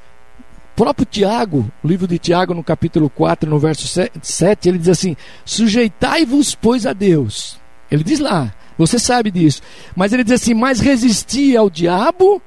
próprio 0.75 1.05
Tiago, 1.05 1.71
livro 1.83 2.07
de 2.07 2.17
Tiago, 2.17 2.53
no 2.53 2.63
capítulo 2.63 3.09
4, 3.09 3.49
no 3.49 3.59
verso 3.59 3.87
7, 4.21 4.69
ele 4.69 4.77
diz 4.77 4.89
assim: 4.89 5.15
Sujeitai-vos, 5.45 6.55
pois, 6.55 6.85
a 6.85 6.93
Deus. 6.93 7.59
Ele 7.91 8.03
diz 8.03 8.19
lá, 8.19 8.53
você 8.77 8.97
sabe 8.97 9.31
disso. 9.31 9.61
Mas 9.95 10.13
ele 10.13 10.23
diz 10.23 10.33
assim: 10.33 10.53
Mas 10.53 10.79
resisti 10.79 11.55
ao 11.55 11.69
diabo 11.69 12.41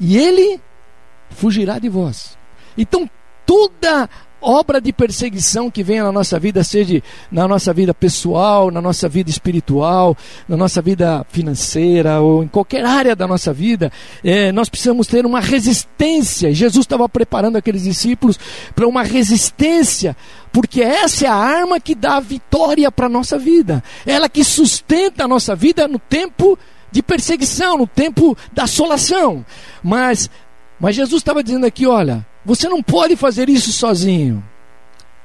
e 0.00 0.16
ele 0.16 0.60
fugirá 1.30 1.78
de 1.78 1.88
vós. 1.88 2.36
Então, 2.76 3.08
toda 3.44 4.08
obra 4.40 4.80
de 4.80 4.92
perseguição 4.92 5.70
que 5.70 5.82
venha 5.82 6.04
na 6.04 6.12
nossa 6.12 6.38
vida, 6.38 6.62
seja 6.62 7.02
na 7.30 7.48
nossa 7.48 7.72
vida 7.72 7.94
pessoal, 7.94 8.70
na 8.70 8.80
nossa 8.80 9.08
vida 9.08 9.30
espiritual, 9.30 10.16
na 10.48 10.56
nossa 10.56 10.82
vida 10.82 11.26
financeira 11.30 12.20
ou 12.20 12.42
em 12.42 12.48
qualquer 12.48 12.84
área 12.84 13.16
da 13.16 13.26
nossa 13.26 13.52
vida, 13.52 13.90
é, 14.22 14.52
nós 14.52 14.68
precisamos 14.68 15.06
ter 15.06 15.24
uma 15.26 15.40
resistência. 15.40 16.52
Jesus 16.52 16.84
estava 16.84 17.08
preparando 17.08 17.56
aqueles 17.56 17.82
discípulos 17.82 18.38
para 18.74 18.86
uma 18.86 19.02
resistência, 19.02 20.16
porque 20.52 20.82
essa 20.82 21.26
é 21.26 21.28
a 21.28 21.34
arma 21.34 21.80
que 21.80 21.94
dá 21.94 22.20
vitória 22.20 22.90
para 22.90 23.06
a 23.06 23.10
nossa 23.10 23.38
vida, 23.38 23.82
ela 24.06 24.28
que 24.28 24.44
sustenta 24.44 25.24
a 25.24 25.28
nossa 25.28 25.54
vida 25.54 25.88
no 25.88 25.98
tempo 25.98 26.58
de 26.90 27.02
perseguição, 27.02 27.78
no 27.78 27.86
tempo 27.86 28.36
da 28.52 28.64
assolação. 28.64 29.44
Mas, 29.82 30.30
mas 30.78 30.94
Jesus 30.94 31.20
estava 31.20 31.42
dizendo 31.42 31.66
aqui: 31.66 31.86
olha 31.86 32.24
você 32.46 32.68
não 32.68 32.80
pode 32.80 33.16
fazer 33.16 33.48
isso 33.48 33.72
sozinho. 33.72 34.42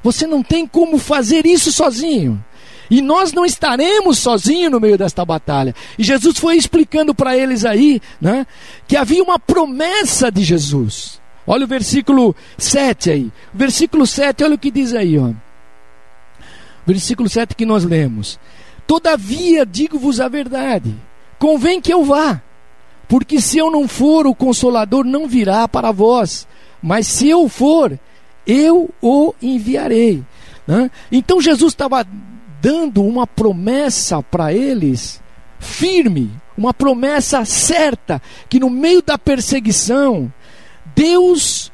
Você 0.04 0.26
não 0.26 0.42
tem 0.42 0.66
como 0.66 0.98
fazer 0.98 1.46
isso 1.46 1.72
sozinho. 1.72 2.44
E 2.90 3.02
nós 3.02 3.32
não 3.32 3.46
estaremos 3.46 4.18
sozinhos 4.18 4.72
no 4.72 4.80
meio 4.80 4.98
desta 4.98 5.24
batalha. 5.24 5.76
E 5.98 6.04
Jesus 6.04 6.38
foi 6.40 6.58
explicando 6.58 7.14
para 7.14 7.38
eles 7.38 7.64
aí, 7.64 8.02
né, 8.20 8.46
que 8.88 8.98
havia 8.98 9.24
uma 9.24 9.38
promessa 9.38 10.32
de 10.32 10.44
Jesus. 10.44 11.22
Olha 11.46 11.66
o 11.66 11.68
versículo 11.68 12.36
7 12.58 13.12
aí. 13.12 13.32
Versículo 13.54 14.06
7, 14.08 14.44
olha 14.44 14.56
o 14.56 14.60
que 14.60 14.72
diz 14.72 14.94
aí, 14.94 15.18
ó. 15.18 15.32
Versículo 16.86 17.30
7 17.30 17.56
que 17.56 17.66
nós 17.66 17.86
lemos. 17.86 18.40
Todavia 18.88 19.66
digo-vos 19.66 20.20
a 20.20 20.28
verdade, 20.28 20.94
convém 21.40 21.80
que 21.80 21.94
eu 21.94 22.04
vá, 22.04 22.42
porque 23.08 23.40
se 23.40 23.58
eu 23.58 23.70
não 23.70 23.88
for, 23.88 24.26
o 24.26 24.36
consolador 24.36 25.06
não 25.06 25.28
virá 25.28 25.68
para 25.68 25.92
vós. 25.92 26.48
Mas 26.82 27.08
se 27.08 27.30
eu 27.30 27.48
for, 27.48 27.98
eu 28.46 28.90
o 29.02 29.34
enviarei. 29.42 30.24
Né? 30.66 30.90
Então 31.12 31.42
Jesus 31.42 31.74
estava 31.74 32.06
dando 32.62 33.04
uma 33.04 33.26
promessa 33.26 34.22
para 34.22 34.54
eles 34.54 35.22
firme, 35.60 36.32
uma 36.58 36.74
promessa 36.74 37.46
certa, 37.46 38.22
que 38.50 38.60
no 38.60 38.70
meio 38.70 39.02
da 39.02 39.18
perseguição, 39.18 40.32
Deus 40.96 41.72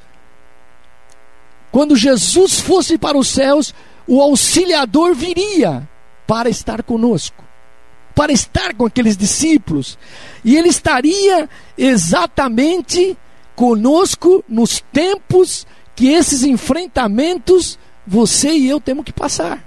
quando 1.72 1.96
Jesus 1.96 2.60
fosse 2.60 2.98
para 2.98 3.18
os 3.18 3.28
céus, 3.28 3.74
o 4.08 4.22
auxiliador 4.22 5.14
viria 5.14 5.88
para 6.26 6.50
estar 6.50 6.82
conosco, 6.82 7.44
para 8.16 8.32
estar 8.32 8.74
com 8.74 8.86
aqueles 8.86 9.16
discípulos, 9.16 9.98
e 10.44 10.56
ele 10.56 10.70
estaria 10.70 11.50
exatamente 11.78 13.18
conosco 13.58 14.46
nos 14.48 14.84
tempos 14.94 15.66
que 15.96 16.10
esses 16.10 16.44
enfrentamentos 16.44 17.80
você 18.06 18.52
e 18.52 18.70
eu 18.70 18.80
temos 18.80 19.04
que 19.04 19.12
passar. 19.12 19.66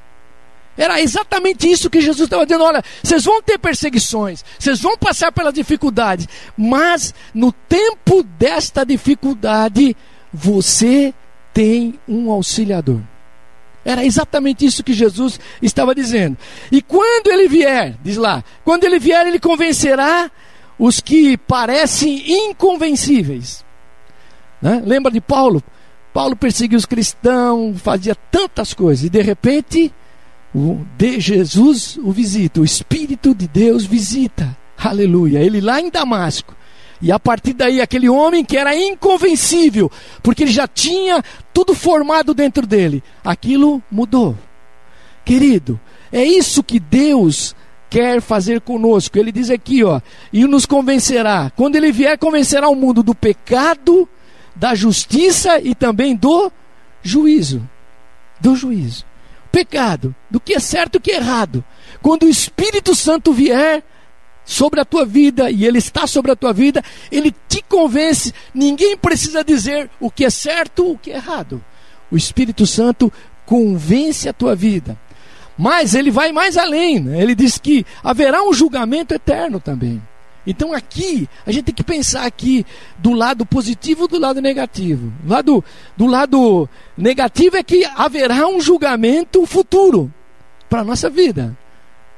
Era 0.78 1.00
exatamente 1.00 1.68
isso 1.68 1.90
que 1.90 2.00
Jesus 2.00 2.20
estava 2.20 2.47
dizendo: 2.47 2.62
olha, 2.62 2.85
vocês 3.02 3.25
vão 3.25 3.42
ter 3.42 3.59
perseguições, 3.59 4.44
vocês 4.56 4.80
vão 4.80 4.97
passar 4.97 5.32
pelas 5.32 5.52
dificuldades, 5.52 6.28
mas 6.56 7.12
no 7.35 7.50
tempo 7.50 8.23
desta 8.23 8.87
dificuldade, 8.87 9.97
você 10.32 11.12
tem 11.52 11.99
um 12.09 12.30
auxiliador. 12.30 13.00
Era 13.85 14.04
exatamente 14.04 14.64
isso 14.64 14.85
que 14.85 14.92
Jesus 14.92 15.40
estava 15.61 15.97
dizendo. 15.97 16.38
E 16.70 16.80
quando 16.80 17.26
ele 17.26 17.49
vier, 17.49 17.97
diz 18.04 18.16
lá, 18.16 18.44
quando 18.64 18.85
ele 18.85 19.00
vier, 19.00 19.26
ele 19.26 19.40
convencerá 19.40 20.30
os 20.78 21.00
que 21.00 21.37
parecem 21.37 22.49
inconvencíveis. 22.49 23.64
Né? 24.61 24.83
Lembra 24.85 25.11
de 25.11 25.21
Paulo? 25.21 25.62
Paulo 26.12 26.35
perseguia 26.35 26.76
os 26.76 26.87
cristãos, 26.87 27.81
fazia 27.81 28.14
tantas 28.14 28.75
coisas, 28.75 29.05
e 29.05 29.09
de 29.09 29.23
repente, 29.23 29.93
o 30.55 30.81
de 30.99 31.21
Jesus 31.21 31.99
o 32.02 32.11
visita, 32.11 32.61
o 32.61 32.64
Espírito 32.64 33.35
de 33.35 33.47
Deus 33.47 33.85
visita. 33.85 34.57
Aleluia. 34.76 35.38
Ele 35.40 35.61
lá 35.61 35.81
em 35.81 35.90
Damasco. 35.90 36.57
E 37.02 37.11
a 37.11 37.19
partir 37.19 37.55
daí, 37.55 37.81
aquele 37.81 38.09
homem 38.09 38.45
que 38.45 38.57
era 38.57 38.76
inconvencível, 38.76 39.90
porque 40.23 40.45
ele 40.45 40.52
já 40.52 40.69
tinha 40.69 41.23
tudo 41.52 41.75
formado 41.75 42.35
dentro 42.35 42.67
dele, 42.67 43.02
aquilo 43.25 43.83
mudou. 43.90 44.37
Querido, 45.25 45.81
é 46.12 46.23
isso 46.23 46.62
que 46.62 46.79
Deus 46.79 47.55
quer 47.88 48.21
fazer 48.21 48.61
conosco. 48.61 49.19
Ele 49.19 49.33
diz 49.33 49.49
aqui, 49.49 49.83
ó, 49.83 50.00
e 50.33 50.45
nos 50.45 50.67
convencerá. 50.67 51.50
Quando 51.57 51.76
ele 51.76 51.90
vier, 51.90 52.19
convencerá 52.19 52.69
o 52.69 52.75
mundo 52.75 53.02
do 53.02 53.14
pecado, 53.14 54.09
da 54.61 54.75
justiça 54.75 55.59
e 55.59 55.75
também 55.75 56.14
do 56.14 56.52
juízo. 57.02 57.67
Do 58.38 58.55
juízo. 58.55 59.07
Pecado, 59.50 60.14
do 60.31 60.38
que 60.38 60.52
é 60.52 60.61
certo 60.61 60.97
e 60.97 60.99
o 60.99 61.00
que 61.00 61.12
é 61.12 61.17
errado. 61.17 61.64
Quando 62.02 62.25
o 62.25 62.29
Espírito 62.29 62.95
Santo 62.95 63.33
vier, 63.33 63.83
sobre 64.45 64.81
a 64.81 64.85
tua 64.85 65.07
vida 65.07 65.50
e 65.50 65.64
ele 65.64 65.79
está 65.79 66.07
sobre 66.07 66.33
a 66.33 66.37
tua 66.37 66.52
vida, 66.52 66.83
ele 67.11 67.35
te 67.49 67.62
convence. 67.62 68.35
Ninguém 68.52 68.97
precisa 68.97 69.45
dizer 69.45 69.88
o 70.00 70.11
que 70.11 70.25
é 70.25 70.31
certo, 70.31 70.90
o 70.90 70.99
que 70.99 71.12
é 71.12 71.17
errado. 71.17 71.64
O 72.11 72.17
Espírito 72.17 72.67
Santo 72.67 73.12
convence 73.47 74.29
a 74.29 74.33
tua 74.33 74.55
vida. 74.55 74.99
Mas 75.57 75.95
ele 75.95 76.11
vai 76.11 76.33
mais 76.33 76.57
além, 76.57 76.99
né? 77.00 77.23
ele 77.23 77.35
diz 77.35 77.59
que 77.59 77.87
haverá 78.02 78.43
um 78.43 78.52
julgamento 78.52 79.14
eterno 79.14 79.61
também. 79.61 80.02
Então 80.47 80.73
aqui, 80.73 81.28
a 81.47 81.52
gente 81.52 81.64
tem 81.64 81.75
que 81.75 81.85
pensar 81.85 82.25
aqui 82.25 82.64
do 82.99 83.12
lado 83.12 83.44
positivo 83.44 84.09
do 84.09 84.18
lado 84.18 84.40
negativo. 84.40 85.12
Do 85.23 85.30
lado, 85.32 85.64
do 85.97 86.06
lado 86.06 86.68
negativo 86.97 87.56
é 87.56 87.62
que 87.62 87.85
haverá 87.85 88.47
um 88.47 88.61
julgamento 88.61 89.44
futuro 89.44 90.12
para 90.68 90.80
a 90.80 90.85
nossa 90.85 91.11
vida. 91.11 91.56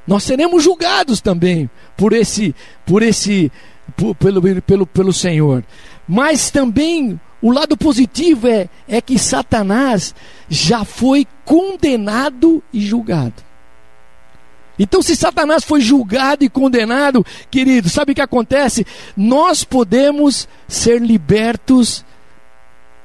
Nós 0.07 0.23
seremos 0.25 0.63
julgados 0.63 1.21
também 1.21 1.69
por 1.97 2.13
esse, 2.13 2.55
por 2.85 3.03
esse, 3.03 3.51
por, 3.97 4.15
pelo, 4.15 4.63
pelo, 4.63 4.87
pelo 4.87 5.13
Senhor. 5.13 5.65
Mas 6.07 6.51
também 6.51 7.21
o 7.41 7.51
lado 7.51 7.77
positivo 7.77 8.47
é, 8.47 8.69
é 8.89 9.01
que 9.01 9.19
Satanás 9.19 10.15
já 10.49 10.85
foi 10.85 11.27
condenado 11.45 12.63
e 12.73 12.81
julgado. 12.81 13.52
Então, 14.79 15.03
se 15.03 15.15
Satanás 15.15 15.65
foi 15.65 15.81
julgado 15.81 16.45
e 16.45 16.49
condenado, 16.49 17.25
querido, 17.51 17.89
sabe 17.89 18.13
o 18.13 18.15
que 18.15 18.21
acontece? 18.21 18.87
Nós 19.17 19.65
podemos 19.65 20.49
ser 20.67 21.01
libertos, 21.01 22.05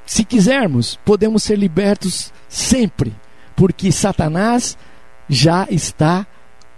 se 0.06 0.24
quisermos, 0.24 0.98
podemos 1.04 1.44
ser 1.44 1.58
libertos 1.58 2.32
sempre, 2.48 3.14
porque 3.56 3.92
Satanás 3.92 4.78
já 5.30 5.68
está 5.70 6.26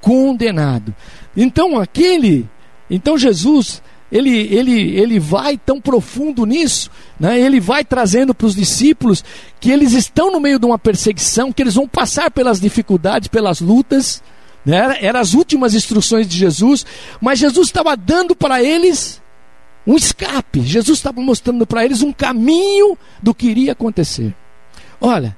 condenado. 0.02 0.94
Então 1.36 1.80
aquele, 1.80 2.50
então 2.90 3.18
Jesus, 3.18 3.82
ele, 4.12 4.32
ele, 4.54 4.98
ele 4.98 5.20
vai 5.20 5.58
tão 5.58 5.80
profundo 5.80 6.46
nisso, 6.46 6.90
né? 7.20 7.40
ele 7.40 7.60
vai 7.60 7.86
trazendo 7.86 8.34
para 8.34 8.48
os 8.48 8.56
discípulos 8.56 9.24
que 9.60 9.72
eles 9.72 9.94
estão 9.94 10.32
no 10.32 10.40
meio 10.40 10.60
de 10.60 10.66
uma 10.66 10.80
perseguição, 10.80 11.52
que 11.52 11.62
eles 11.62 11.76
vão 11.76 11.88
passar 11.88 12.32
pelas 12.32 12.60
dificuldades, 12.60 13.28
pelas 13.28 13.62
lutas, 13.62 14.24
né? 14.66 14.78
eram 14.78 14.96
era 15.00 15.20
as 15.20 15.34
últimas 15.34 15.74
instruções 15.74 16.28
de 16.28 16.38
Jesus, 16.38 16.86
mas 17.20 17.40
Jesus 17.40 17.68
estava 17.68 17.96
dando 17.96 18.36
para 18.36 18.64
eles 18.64 19.22
um 19.86 19.96
escape, 19.96 20.62
Jesus 20.62 21.00
estava 21.00 21.22
mostrando 21.22 21.66
para 21.66 21.84
eles 21.84 22.02
um 22.02 22.12
caminho 22.12 22.98
do 23.22 23.34
que 23.34 23.48
iria 23.48 23.72
acontecer. 23.72 24.36
Olha, 25.02 25.36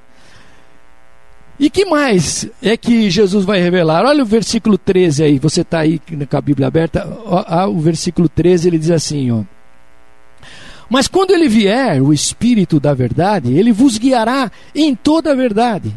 e 1.62 1.70
que 1.70 1.86
mais 1.86 2.50
é 2.62 2.76
que 2.76 3.08
Jesus 3.10 3.46
vai 3.46 3.62
revelar? 3.62 4.04
Olha 4.04 4.24
o 4.24 4.26
versículo 4.26 4.80
13 4.80 5.24
aí, 5.24 5.38
você 5.38 5.62
está 5.62 5.80
aí 5.80 6.00
com 6.00 6.38
a 6.38 6.42
Bíblia 6.42 6.68
aberta. 6.68 7.08
O 7.70 7.80
versículo 7.80 8.28
13 8.28 8.68
ele 8.68 8.80
diz 8.80 8.90
assim: 8.90 9.30
ó. 9.30 9.44
Mas 10.90 11.08
quando 11.08 11.32
ele 11.32 11.48
vier, 11.48 12.02
o 12.02 12.12
Espírito 12.12 12.80
da 12.80 12.96
Verdade, 12.96 13.54
ele 13.54 13.72
vos 13.72 13.98
guiará 13.98 14.52
em 14.74 14.96
toda 14.96 15.32
a 15.32 15.36
verdade. 15.36 15.94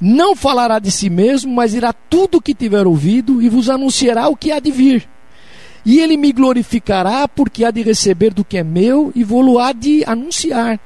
Não 0.00 0.34
falará 0.34 0.78
de 0.78 0.90
si 0.90 1.10
mesmo, 1.10 1.54
mas 1.54 1.74
irá 1.74 1.92
tudo 1.92 2.38
o 2.38 2.40
que 2.40 2.54
tiver 2.54 2.86
ouvido 2.86 3.42
e 3.42 3.48
vos 3.48 3.68
anunciará 3.68 4.28
o 4.28 4.36
que 4.36 4.50
há 4.50 4.58
de 4.58 4.70
vir. 4.70 5.08
E 5.84 6.00
ele 6.00 6.16
me 6.16 6.32
glorificará, 6.32 7.26
porque 7.28 7.64
há 7.64 7.70
de 7.70 7.82
receber 7.82 8.32
do 8.32 8.44
que 8.44 8.58
é 8.58 8.64
meu 8.64 9.12
e 9.14 9.22
vou-lo 9.24 9.58
há 9.58 9.72
de 9.72 10.04
anunciar. 10.04 10.80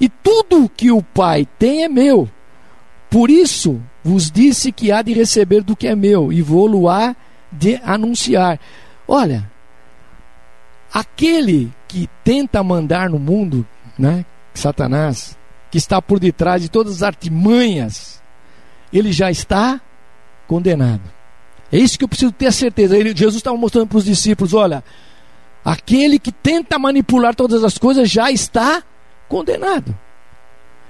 E 0.00 0.08
tudo 0.08 0.68
que 0.68 0.90
o 0.90 1.02
Pai 1.02 1.46
tem 1.58 1.84
é 1.84 1.88
meu. 1.88 2.28
Por 3.08 3.30
isso 3.30 3.80
vos 4.02 4.30
disse 4.30 4.72
que 4.72 4.92
há 4.92 5.00
de 5.00 5.14
receber 5.14 5.62
do 5.62 5.76
que 5.76 5.86
é 5.86 5.94
meu, 5.94 6.32
e 6.32 6.42
vou-lo 6.42 6.88
há 6.88 7.16
de 7.50 7.80
anunciar. 7.82 8.60
Olha, 9.08 9.50
aquele 10.92 11.72
que 11.88 12.08
tenta 12.22 12.62
mandar 12.62 13.08
no 13.08 13.18
mundo, 13.18 13.66
né, 13.98 14.26
Satanás, 14.52 15.38
que 15.70 15.78
está 15.78 16.02
por 16.02 16.18
detrás 16.18 16.60
de 16.60 16.68
todas 16.68 16.96
as 16.96 17.02
artimanhas, 17.02 18.22
ele 18.94 19.12
já 19.12 19.30
está 19.30 19.80
condenado. 20.46 21.02
É 21.72 21.78
isso 21.78 21.98
que 21.98 22.04
eu 22.04 22.08
preciso 22.08 22.30
ter 22.30 22.46
a 22.46 22.52
certeza. 22.52 22.96
Ele, 22.96 23.14
Jesus 23.14 23.36
estava 23.36 23.56
mostrando 23.56 23.88
para 23.88 23.98
os 23.98 24.04
discípulos: 24.04 24.54
olha, 24.54 24.84
aquele 25.64 26.18
que 26.18 26.30
tenta 26.30 26.78
manipular 26.78 27.34
todas 27.34 27.64
as 27.64 27.76
coisas 27.76 28.08
já 28.08 28.30
está 28.30 28.82
condenado. 29.28 29.96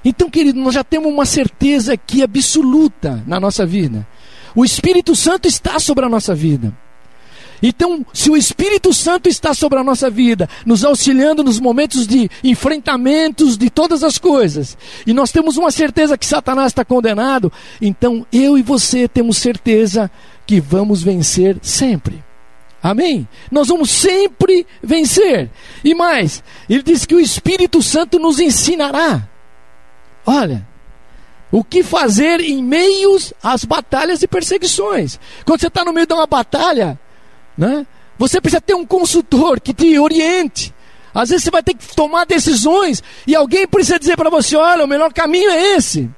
Então, 0.05 0.29
querido, 0.29 0.61
nós 0.61 0.75
já 0.75 0.85
temos 0.85 1.11
uma 1.11 1.25
certeza 1.25 1.95
aqui 1.95 2.23
absoluta 2.23 3.25
na 3.27 3.41
nossa 3.41 3.65
vida. 3.65 4.07
O 4.55 4.65
Espírito 4.65 5.17
Santo 5.17 5.49
está 5.49 5.79
sobre 5.79 6.05
a 6.05 6.09
nossa 6.09 6.35
vida. 6.35 6.77
Então, 7.63 8.05
se 8.13 8.31
o 8.31 8.37
Espírito 8.37 8.93
Santo 8.93 9.29
está 9.29 9.55
sobre 9.55 9.79
a 9.79 9.85
nossa 9.85 10.11
vida, 10.11 10.49
nos 10.67 10.85
auxiliando 10.85 11.43
nos 11.43 11.61
momentos 11.61 12.07
de 12.07 12.31
enfrentamentos 12.43 13.57
de 13.57 13.71
todas 13.71 14.03
as 14.03 14.19
coisas, 14.19 14.77
e 15.07 15.13
nós 15.13 15.31
temos 15.31 15.57
uma 15.57 15.71
certeza 15.71 16.19
que 16.19 16.27
Satanás 16.27 16.69
está 16.69 16.85
condenado, 16.85 17.53
então 17.81 18.27
eu 18.33 18.59
e 18.59 18.63
você 18.63 19.09
temos 19.09 19.39
certeza 19.39 20.11
que 20.47 20.61
vamos 20.61 21.03
vencer 21.03 21.59
sempre. 21.63 22.23
Amém? 22.83 23.27
Nós 23.51 23.69
vamos 23.69 23.91
sempre 23.91 24.67
vencer. 24.83 25.51
E 25.83 25.95
mais, 25.95 26.45
ele 26.69 26.83
diz 26.83 27.07
que 27.07 27.15
o 27.15 27.21
Espírito 27.21 27.83
Santo 27.83 28.19
nos 28.19 28.39
ensinará. 28.39 29.27
Olha, 30.27 30.67
o 31.51 31.63
que 31.65 31.83
fazer 31.83 32.41
em 32.41 32.63
meios 32.63 33.33
às 33.43 33.65
batalhas 33.65 34.23
e 34.23 34.27
perseguições. 34.27 35.19
Quando 35.47 35.61
você 35.61 35.69
está 35.69 35.85
no 35.85 35.93
meio 35.93 36.07
de 36.07 36.13
uma 36.13 36.27
batalha, 36.27 36.99
né, 37.57 37.87
você 38.19 38.41
precisa 38.41 38.61
ter 38.61 38.75
um 38.75 38.87
consultor 38.87 39.61
que 39.61 39.75
te 39.75 39.99
oriente. 39.99 40.73
Às 41.15 41.31
vezes 41.31 41.45
você 41.45 41.51
vai 41.51 41.63
ter 41.63 41.75
que 41.75 41.95
tomar 41.95 42.27
decisões 42.27 43.03
e 43.27 43.35
alguém 43.35 43.67
precisa 43.67 43.99
dizer 43.99 44.17
para 44.17 44.31
você: 44.31 44.57
olha, 44.57 44.85
o 44.85 44.89
melhor 44.89 45.13
caminho 45.13 45.51
é 45.51 45.77
esse. 45.77 46.11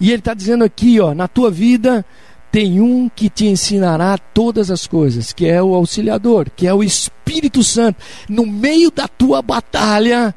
E 0.00 0.10
ele 0.10 0.18
está 0.18 0.34
dizendo 0.34 0.64
aqui, 0.64 0.98
ó, 1.00 1.14
na 1.14 1.28
tua 1.28 1.50
vida 1.50 2.04
tem 2.50 2.80
um 2.80 3.08
que 3.08 3.28
te 3.28 3.46
ensinará 3.46 4.16
todas 4.16 4.70
as 4.70 4.86
coisas, 4.86 5.32
que 5.32 5.46
é 5.46 5.62
o 5.62 5.74
auxiliador, 5.74 6.48
que 6.54 6.66
é 6.66 6.72
o 6.72 6.82
Espírito 6.84 7.62
Santo. 7.62 8.02
No 8.28 8.46
meio 8.46 8.90
da 8.90 9.08
tua 9.08 9.42
batalha, 9.42 10.34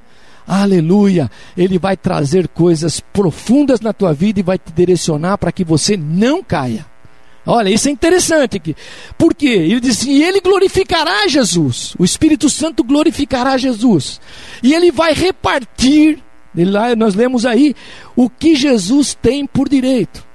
Aleluia! 0.47 1.29
Ele 1.57 1.77
vai 1.77 1.97
trazer 1.97 2.47
coisas 2.47 3.01
profundas 3.01 3.81
na 3.81 3.91
tua 3.91 4.13
vida 4.13 4.39
e 4.39 4.43
vai 4.43 4.57
te 4.57 4.71
direcionar 4.71 5.37
para 5.37 5.51
que 5.51 5.65
você 5.65 5.97
não 5.97 6.41
caia. 6.41 6.85
Olha, 7.47 7.69
isso 7.69 7.87
é 7.87 7.91
interessante 7.91 8.57
aqui. 8.57 8.75
Por 9.17 9.33
quê? 9.33 9.47
Ele 9.47 9.79
diz 9.79 10.03
e 10.03 10.21
ele 10.21 10.41
glorificará 10.41 11.27
Jesus. 11.27 11.95
O 11.97 12.03
Espírito 12.03 12.49
Santo 12.49 12.83
glorificará 12.83 13.57
Jesus. 13.57 14.19
E 14.61 14.73
ele 14.73 14.91
vai 14.91 15.13
repartir 15.13 16.19
Lá 16.65 16.95
nós 16.95 17.13
lemos 17.13 17.45
aí 17.45 17.75
o 18.15 18.29
que 18.29 18.55
Jesus 18.55 19.13
tem 19.13 19.45
por 19.45 19.69
direito. 19.69 20.25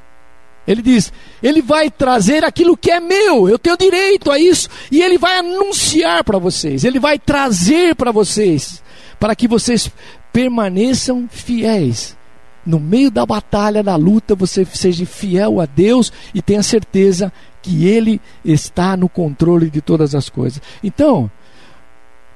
Ele 0.66 0.81
diz: 0.81 1.12
Ele 1.42 1.61
vai 1.61 1.90
trazer 1.90 2.44
aquilo 2.44 2.77
que 2.77 2.90
é 2.90 3.01
meu, 3.01 3.48
eu 3.48 3.59
tenho 3.59 3.77
direito 3.77 4.31
a 4.31 4.38
isso, 4.38 4.68
e 4.90 5.03
Ele 5.03 5.18
vai 5.18 5.38
anunciar 5.38 6.22
para 6.22 6.38
vocês, 6.38 6.85
Ele 6.85 7.01
vai 7.01 7.18
trazer 7.18 7.96
para 7.96 8.12
vocês, 8.12 8.83
para 9.18 9.35
que 9.35 9.48
vocês 9.48 9.90
permaneçam 10.33 11.29
fiéis. 11.29 12.16
No 12.64 12.79
meio 12.79 13.11
da 13.11 13.27
batalha, 13.27 13.83
da 13.83 13.96
luta, 13.96 14.35
você 14.35 14.64
seja 14.64 15.05
fiel 15.05 15.61
a 15.61 15.66
Deus 15.66 16.12
e 16.33 16.40
tenha 16.40 16.62
certeza 16.62 17.33
que 17.61 17.87
Ele 17.87 18.20
está 18.44 18.96
no 18.96 19.09
controle 19.09 19.68
de 19.68 19.81
todas 19.81 20.14
as 20.14 20.29
coisas. 20.29 20.62
Então, 20.83 21.31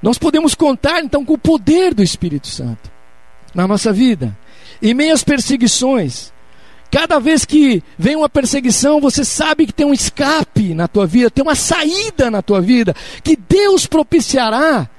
nós 0.01 0.17
podemos 0.17 0.53
contar 0.53 1.01
então 1.01 1.25
com 1.25 1.33
o 1.33 1.37
poder 1.37 1.93
do 1.93 2.03
Espírito 2.03 2.47
Santo 2.47 2.91
na 3.53 3.67
nossa 3.67 3.91
vida. 3.91 4.37
Em 4.81 4.93
meio 4.93 5.13
às 5.13 5.23
perseguições, 5.23 6.31
cada 6.91 7.19
vez 7.19 7.45
que 7.45 7.81
vem 7.97 8.15
uma 8.15 8.29
perseguição, 8.29 9.01
você 9.01 9.25
sabe 9.25 9.65
que 9.65 9.73
tem 9.73 9.85
um 9.85 9.93
escape 9.93 10.73
na 10.73 10.87
tua 10.87 11.07
vida, 11.07 11.31
tem 11.31 11.43
uma 11.43 11.55
saída 11.55 12.29
na 12.29 12.41
tua 12.41 12.61
vida, 12.61 12.93
que 13.23 13.35
Deus 13.35 13.87
propiciará 13.87 14.89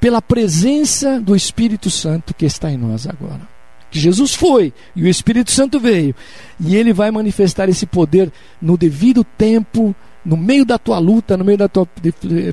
pela 0.00 0.20
presença 0.20 1.20
do 1.20 1.36
Espírito 1.36 1.90
Santo 1.90 2.34
que 2.34 2.46
está 2.46 2.70
em 2.70 2.76
nós 2.76 3.06
agora. 3.06 3.59
Que 3.90 3.98
Jesus 3.98 4.34
foi 4.34 4.72
e 4.94 5.02
o 5.02 5.08
Espírito 5.08 5.50
Santo 5.50 5.80
veio, 5.80 6.14
e 6.60 6.76
ele 6.76 6.92
vai 6.92 7.10
manifestar 7.10 7.68
esse 7.68 7.86
poder 7.86 8.30
no 8.60 8.76
devido 8.76 9.24
tempo 9.24 9.94
no 10.24 10.36
meio 10.36 10.64
da 10.64 10.78
tua 10.78 10.98
luta, 10.98 11.36
no 11.36 11.44
meio 11.44 11.58
da 11.58 11.68
tua. 11.68 11.88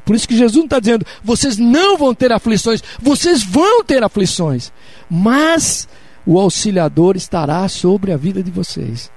Por 0.05 0.15
isso 0.15 0.27
que 0.27 0.37
Jesus 0.37 0.55
não 0.57 0.65
está 0.65 0.79
dizendo, 0.79 1.05
vocês 1.23 1.57
não 1.57 1.97
vão 1.97 2.13
ter 2.13 2.31
aflições, 2.31 2.81
vocês 2.99 3.43
vão 3.43 3.83
ter 3.83 4.03
aflições, 4.03 4.71
mas 5.09 5.87
o 6.25 6.39
auxiliador 6.39 7.15
estará 7.15 7.67
sobre 7.67 8.11
a 8.11 8.17
vida 8.17 8.41
de 8.41 8.51
vocês. 8.51 9.11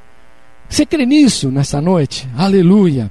Você 0.68 0.86
crê 0.86 1.04
nisso 1.04 1.50
nessa 1.50 1.80
noite? 1.80 2.28
Aleluia. 2.36 3.10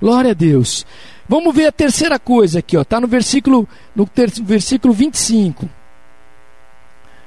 Glória 0.00 0.30
a 0.30 0.34
Deus. 0.34 0.86
Vamos 1.28 1.54
ver 1.54 1.66
a 1.66 1.72
terceira 1.72 2.18
coisa 2.18 2.60
aqui, 2.60 2.76
ó. 2.76 2.82
Está 2.82 3.00
no 3.00 3.08
versículo, 3.08 3.68
no 3.94 4.06
ter, 4.06 4.30
versículo 4.42 4.94
25. 4.94 5.68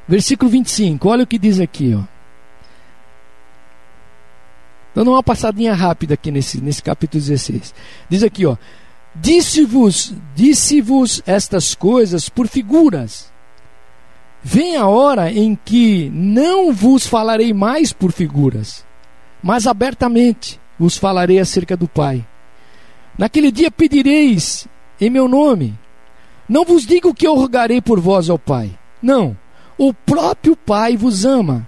Versículo 0.07 0.51
25, 0.51 1.07
olha 1.07 1.23
o 1.23 1.27
que 1.27 1.37
diz 1.37 1.59
aqui, 1.59 1.95
ó. 1.95 2.03
Dando 4.93 5.11
uma 5.11 5.23
passadinha 5.23 5.73
rápida 5.73 6.13
aqui 6.13 6.29
nesse, 6.29 6.61
nesse 6.61 6.83
capítulo 6.83 7.21
16. 7.23 7.73
Diz 8.09 8.21
aqui, 8.21 8.45
ó. 8.45 8.57
Disse-vos, 9.15 10.13
disse-vos 10.35 11.21
estas 11.25 11.73
coisas 11.73 12.29
por 12.29 12.47
figuras. 12.47 13.31
Vem 14.43 14.75
a 14.75 14.87
hora 14.87 15.31
em 15.31 15.55
que 15.55 16.09
não 16.13 16.73
vos 16.73 17.07
falarei 17.07 17.53
mais 17.53 17.93
por 17.93 18.11
figuras, 18.11 18.85
mas 19.41 19.65
abertamente 19.65 20.59
vos 20.77 20.97
falarei 20.97 21.39
acerca 21.39 21.77
do 21.77 21.87
Pai. 21.87 22.25
Naquele 23.17 23.51
dia 23.51 23.71
pedireis 23.71 24.67
em 24.99 25.09
meu 25.09 25.27
nome. 25.27 25.77
Não 26.49 26.65
vos 26.65 26.85
digo 26.85 27.13
que 27.13 27.25
eu 27.25 27.35
rogarei 27.35 27.81
por 27.81 27.99
vós 27.99 28.29
ao 28.29 28.37
Pai. 28.37 28.77
Não, 29.01 29.37
o 29.77 29.93
próprio 29.93 30.55
Pai 30.55 30.95
vos 30.95 31.25
ama 31.25 31.67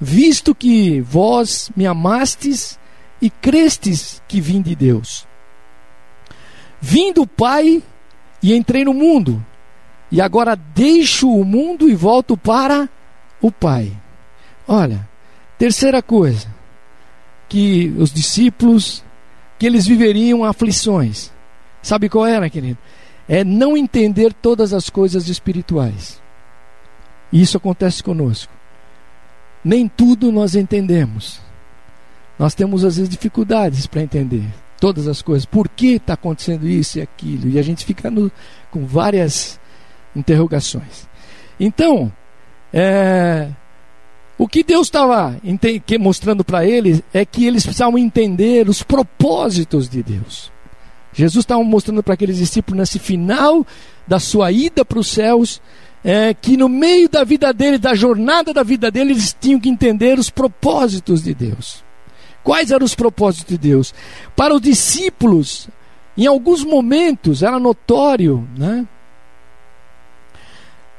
visto 0.00 0.54
que 0.54 1.00
vós 1.00 1.70
me 1.76 1.86
amastes 1.86 2.78
e 3.20 3.30
crestes 3.30 4.22
que 4.28 4.40
vim 4.40 4.60
de 4.60 4.74
Deus. 4.74 5.26
Vim 6.80 7.12
do 7.12 7.26
Pai 7.26 7.82
e 8.42 8.54
entrei 8.54 8.84
no 8.84 8.92
mundo, 8.92 9.44
e 10.10 10.20
agora 10.20 10.54
deixo 10.54 11.30
o 11.30 11.44
mundo 11.44 11.88
e 11.88 11.94
volto 11.94 12.36
para 12.36 12.88
o 13.40 13.50
Pai. 13.50 13.92
Olha, 14.68 15.08
terceira 15.58 16.02
coisa, 16.02 16.46
que 17.48 17.94
os 17.96 18.12
discípulos, 18.12 19.02
que 19.58 19.66
eles 19.66 19.86
viveriam 19.86 20.44
aflições. 20.44 21.32
Sabe 21.82 22.08
qual 22.08 22.26
era, 22.26 22.50
querido? 22.50 22.78
É 23.26 23.42
não 23.42 23.76
entender 23.76 24.34
todas 24.34 24.74
as 24.74 24.90
coisas 24.90 25.28
espirituais. 25.28 26.22
E 27.34 27.42
isso 27.42 27.58
acontece 27.58 28.02
conosco 28.02 28.54
nem 29.64 29.88
tudo 29.88 30.30
nós 30.30 30.54
entendemos. 30.54 31.40
Nós 32.38 32.54
temos 32.54 32.84
às 32.84 32.96
vezes 32.96 33.08
dificuldades 33.08 33.86
para 33.86 34.02
entender 34.02 34.44
todas 34.78 35.08
as 35.08 35.22
coisas. 35.22 35.46
Por 35.46 35.68
que 35.68 35.94
está 35.94 36.12
acontecendo 36.12 36.68
isso 36.68 36.98
e 36.98 37.02
aquilo? 37.02 37.48
E 37.48 37.58
a 37.58 37.62
gente 37.62 37.84
fica 37.84 38.10
no, 38.10 38.30
com 38.70 38.84
várias 38.84 39.58
interrogações. 40.14 41.08
Então, 41.58 42.12
é, 42.72 43.48
o 44.36 44.46
que 44.46 44.62
Deus 44.62 44.88
estava 44.88 45.40
mostrando 45.98 46.44
para 46.44 46.66
eles 46.66 47.02
é 47.14 47.24
que 47.24 47.46
eles 47.46 47.64
precisavam 47.64 47.96
entender 47.96 48.68
os 48.68 48.82
propósitos 48.82 49.88
de 49.88 50.02
Deus. 50.02 50.52
Jesus 51.12 51.44
estava 51.44 51.62
mostrando 51.62 52.02
para 52.02 52.14
aqueles 52.14 52.36
discípulos 52.36 52.80
nesse 52.80 52.98
final 52.98 53.64
da 54.06 54.18
sua 54.18 54.50
ida 54.50 54.84
para 54.84 54.98
os 54.98 55.06
céus 55.06 55.62
é, 56.04 56.34
que 56.34 56.56
no 56.56 56.68
meio 56.68 57.08
da 57.08 57.24
vida 57.24 57.52
dele, 57.52 57.78
da 57.78 57.94
jornada 57.94 58.52
da 58.52 58.62
vida 58.62 58.90
dele, 58.90 59.12
eles 59.12 59.34
tinham 59.40 59.58
que 59.58 59.70
entender 59.70 60.18
os 60.18 60.28
propósitos 60.28 61.22
de 61.22 61.34
Deus. 61.34 61.82
Quais 62.42 62.70
eram 62.70 62.84
os 62.84 62.94
propósitos 62.94 63.48
de 63.48 63.56
Deus? 63.56 63.94
Para 64.36 64.54
os 64.54 64.60
discípulos, 64.60 65.66
em 66.16 66.26
alguns 66.26 66.62
momentos 66.62 67.42
era 67.42 67.58
notório, 67.58 68.46
né? 68.56 68.86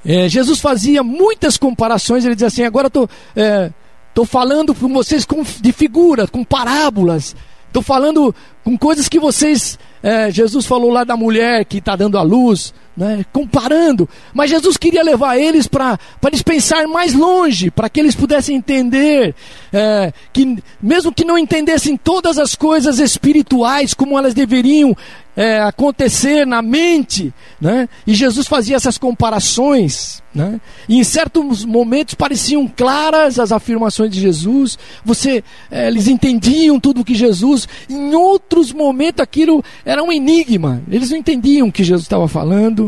É, 0.03 0.27
Jesus 0.27 0.59
fazia 0.59 1.03
muitas 1.03 1.55
comparações, 1.57 2.25
ele 2.25 2.35
dizia 2.35 2.47
assim: 2.47 2.63
agora 2.63 2.87
estou 2.87 3.07
é, 3.35 3.71
tô 4.13 4.25
falando 4.25 4.73
com 4.73 4.91
vocês 4.91 5.25
com, 5.25 5.43
de 5.43 5.71
figuras, 5.71 6.29
com 6.29 6.43
parábolas, 6.43 7.35
estou 7.67 7.83
falando 7.83 8.33
com 8.63 8.75
coisas 8.77 9.07
que 9.07 9.19
vocês. 9.19 9.77
É, 10.01 10.31
Jesus 10.31 10.65
falou 10.65 10.91
lá 10.91 11.03
da 11.03 11.17
mulher 11.17 11.65
que 11.65 11.77
está 11.77 11.95
dando 11.95 12.17
a 12.17 12.21
luz, 12.21 12.73
né, 12.95 13.25
comparando, 13.31 14.07
mas 14.33 14.49
Jesus 14.49 14.77
queria 14.77 15.03
levar 15.03 15.37
eles 15.37 15.67
para 15.67 15.99
eles 16.25 16.41
pensar 16.41 16.87
mais 16.87 17.13
longe, 17.13 17.69
para 17.69 17.89
que 17.89 17.99
eles 17.99 18.15
pudessem 18.15 18.55
entender, 18.55 19.35
é, 19.73 20.13
que 20.31 20.57
mesmo 20.81 21.11
que 21.11 21.25
não 21.25 21.37
entendessem 21.37 21.97
todas 21.97 22.37
as 22.37 22.55
coisas 22.55 22.99
espirituais 22.99 23.93
como 23.93 24.17
elas 24.17 24.33
deveriam 24.33 24.95
é, 25.35 25.59
acontecer 25.61 26.47
na 26.47 26.61
mente, 26.61 27.33
né, 27.59 27.89
e 28.07 28.13
Jesus 28.13 28.47
fazia 28.47 28.77
essas 28.77 28.97
comparações, 28.97 30.23
né, 30.33 30.61
e 30.87 30.97
em 30.97 31.03
certos 31.03 31.65
momentos 31.65 32.13
pareciam 32.15 32.67
claras 32.67 33.37
as 33.37 33.51
afirmações 33.51 34.11
de 34.11 34.21
Jesus, 34.21 34.79
você, 35.03 35.43
é, 35.69 35.87
eles 35.87 36.07
entendiam 36.07 36.79
tudo 36.79 37.01
o 37.01 37.05
que 37.05 37.13
Jesus, 37.13 37.67
em 37.89 38.15
outros 38.15 38.71
momentos 38.71 39.21
aquilo 39.21 39.63
era 39.83 40.01
um 40.01 40.11
enigma, 40.11 40.81
eles 40.89 41.09
não 41.09 41.17
entendiam 41.17 41.67
o 41.67 41.71
que 41.71 41.83
Jesus 41.83 42.03
estava 42.03 42.27
falando, 42.27 42.84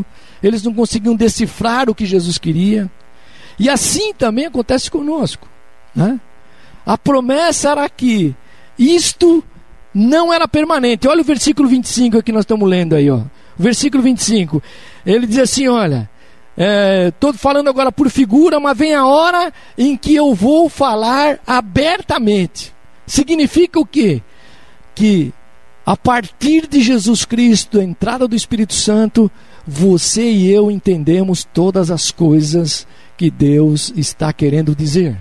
eles 0.47 0.63
não 0.63 0.73
conseguiam 0.73 1.15
decifrar 1.15 1.89
o 1.89 1.95
que 1.95 2.05
Jesus 2.05 2.37
queria. 2.37 2.89
E 3.59 3.69
assim 3.69 4.13
também 4.13 4.45
acontece 4.45 4.89
conosco. 4.89 5.47
Né? 5.95 6.19
A 6.85 6.97
promessa 6.97 7.71
era 7.71 7.89
que 7.89 8.35
isto 8.77 9.43
não 9.93 10.31
era 10.33 10.47
permanente. 10.47 11.07
Olha 11.07 11.21
o 11.21 11.25
versículo 11.25 11.67
25 11.67 12.21
que 12.21 12.31
nós 12.31 12.41
estamos 12.41 12.69
lendo 12.69 12.95
aí. 12.95 13.09
Ó. 13.09 13.21
Versículo 13.57 14.03
25. 14.03 14.61
Ele 15.05 15.25
diz 15.25 15.39
assim: 15.39 15.67
Olha, 15.67 16.09
estou 17.07 17.31
é, 17.31 17.33
falando 17.33 17.69
agora 17.69 17.91
por 17.91 18.09
figura, 18.09 18.59
mas 18.59 18.77
vem 18.77 18.93
a 18.93 19.05
hora 19.05 19.51
em 19.77 19.97
que 19.97 20.15
eu 20.15 20.33
vou 20.33 20.69
falar 20.69 21.39
abertamente. 21.45 22.73
Significa 23.05 23.79
o 23.79 23.85
quê? 23.85 24.21
Que 24.93 25.33
a 25.85 25.95
partir 25.95 26.67
de 26.67 26.81
Jesus 26.81 27.23
Cristo, 27.23 27.79
a 27.79 27.83
entrada 27.83 28.27
do 28.27 28.35
Espírito 28.35 28.73
Santo, 28.73 29.31
você 29.67 30.23
e 30.23 30.49
eu 30.49 30.71
entendemos 30.71 31.43
todas 31.43 31.91
as 31.91 32.09
coisas 32.09 32.87
que 33.17 33.29
Deus 33.29 33.91
está 33.95 34.31
querendo 34.31 34.73
dizer. 34.75 35.17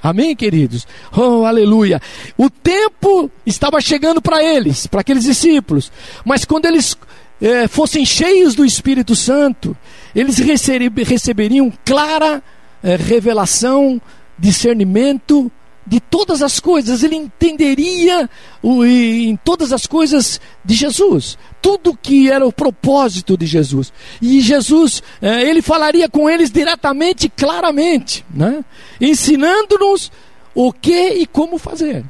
Amém, 0.00 0.36
queridos? 0.36 0.86
Oh, 1.16 1.44
aleluia. 1.44 2.00
O 2.36 2.48
tempo 2.48 3.28
estava 3.44 3.80
chegando 3.80 4.22
para 4.22 4.42
eles, 4.42 4.86
para 4.86 5.00
aqueles 5.00 5.24
discípulos, 5.24 5.90
mas 6.24 6.44
quando 6.44 6.66
eles 6.66 6.96
eh, 7.40 7.66
fossem 7.66 8.06
cheios 8.06 8.54
do 8.54 8.64
Espírito 8.64 9.16
Santo, 9.16 9.76
eles 10.14 10.38
receberiam 10.38 11.72
clara 11.84 12.40
eh, 12.82 12.94
revelação, 12.94 14.00
discernimento 14.38 15.50
de 15.88 16.00
todas 16.00 16.42
as 16.42 16.60
coisas, 16.60 17.02
ele 17.02 17.16
entenderia 17.16 18.28
o, 18.62 18.84
em 18.84 19.34
todas 19.36 19.72
as 19.72 19.86
coisas 19.86 20.38
de 20.62 20.74
Jesus, 20.74 21.38
tudo 21.62 21.96
que 21.96 22.30
era 22.30 22.46
o 22.46 22.52
propósito 22.52 23.38
de 23.38 23.46
Jesus. 23.46 23.90
E 24.20 24.42
Jesus, 24.42 25.02
eh, 25.22 25.48
ele 25.48 25.62
falaria 25.62 26.06
com 26.06 26.28
eles 26.28 26.50
diretamente, 26.50 27.30
claramente, 27.30 28.24
né? 28.30 28.62
ensinando-nos 29.00 30.12
o 30.54 30.72
que 30.72 31.08
e 31.08 31.26
como 31.26 31.56
fazer. 31.56 32.04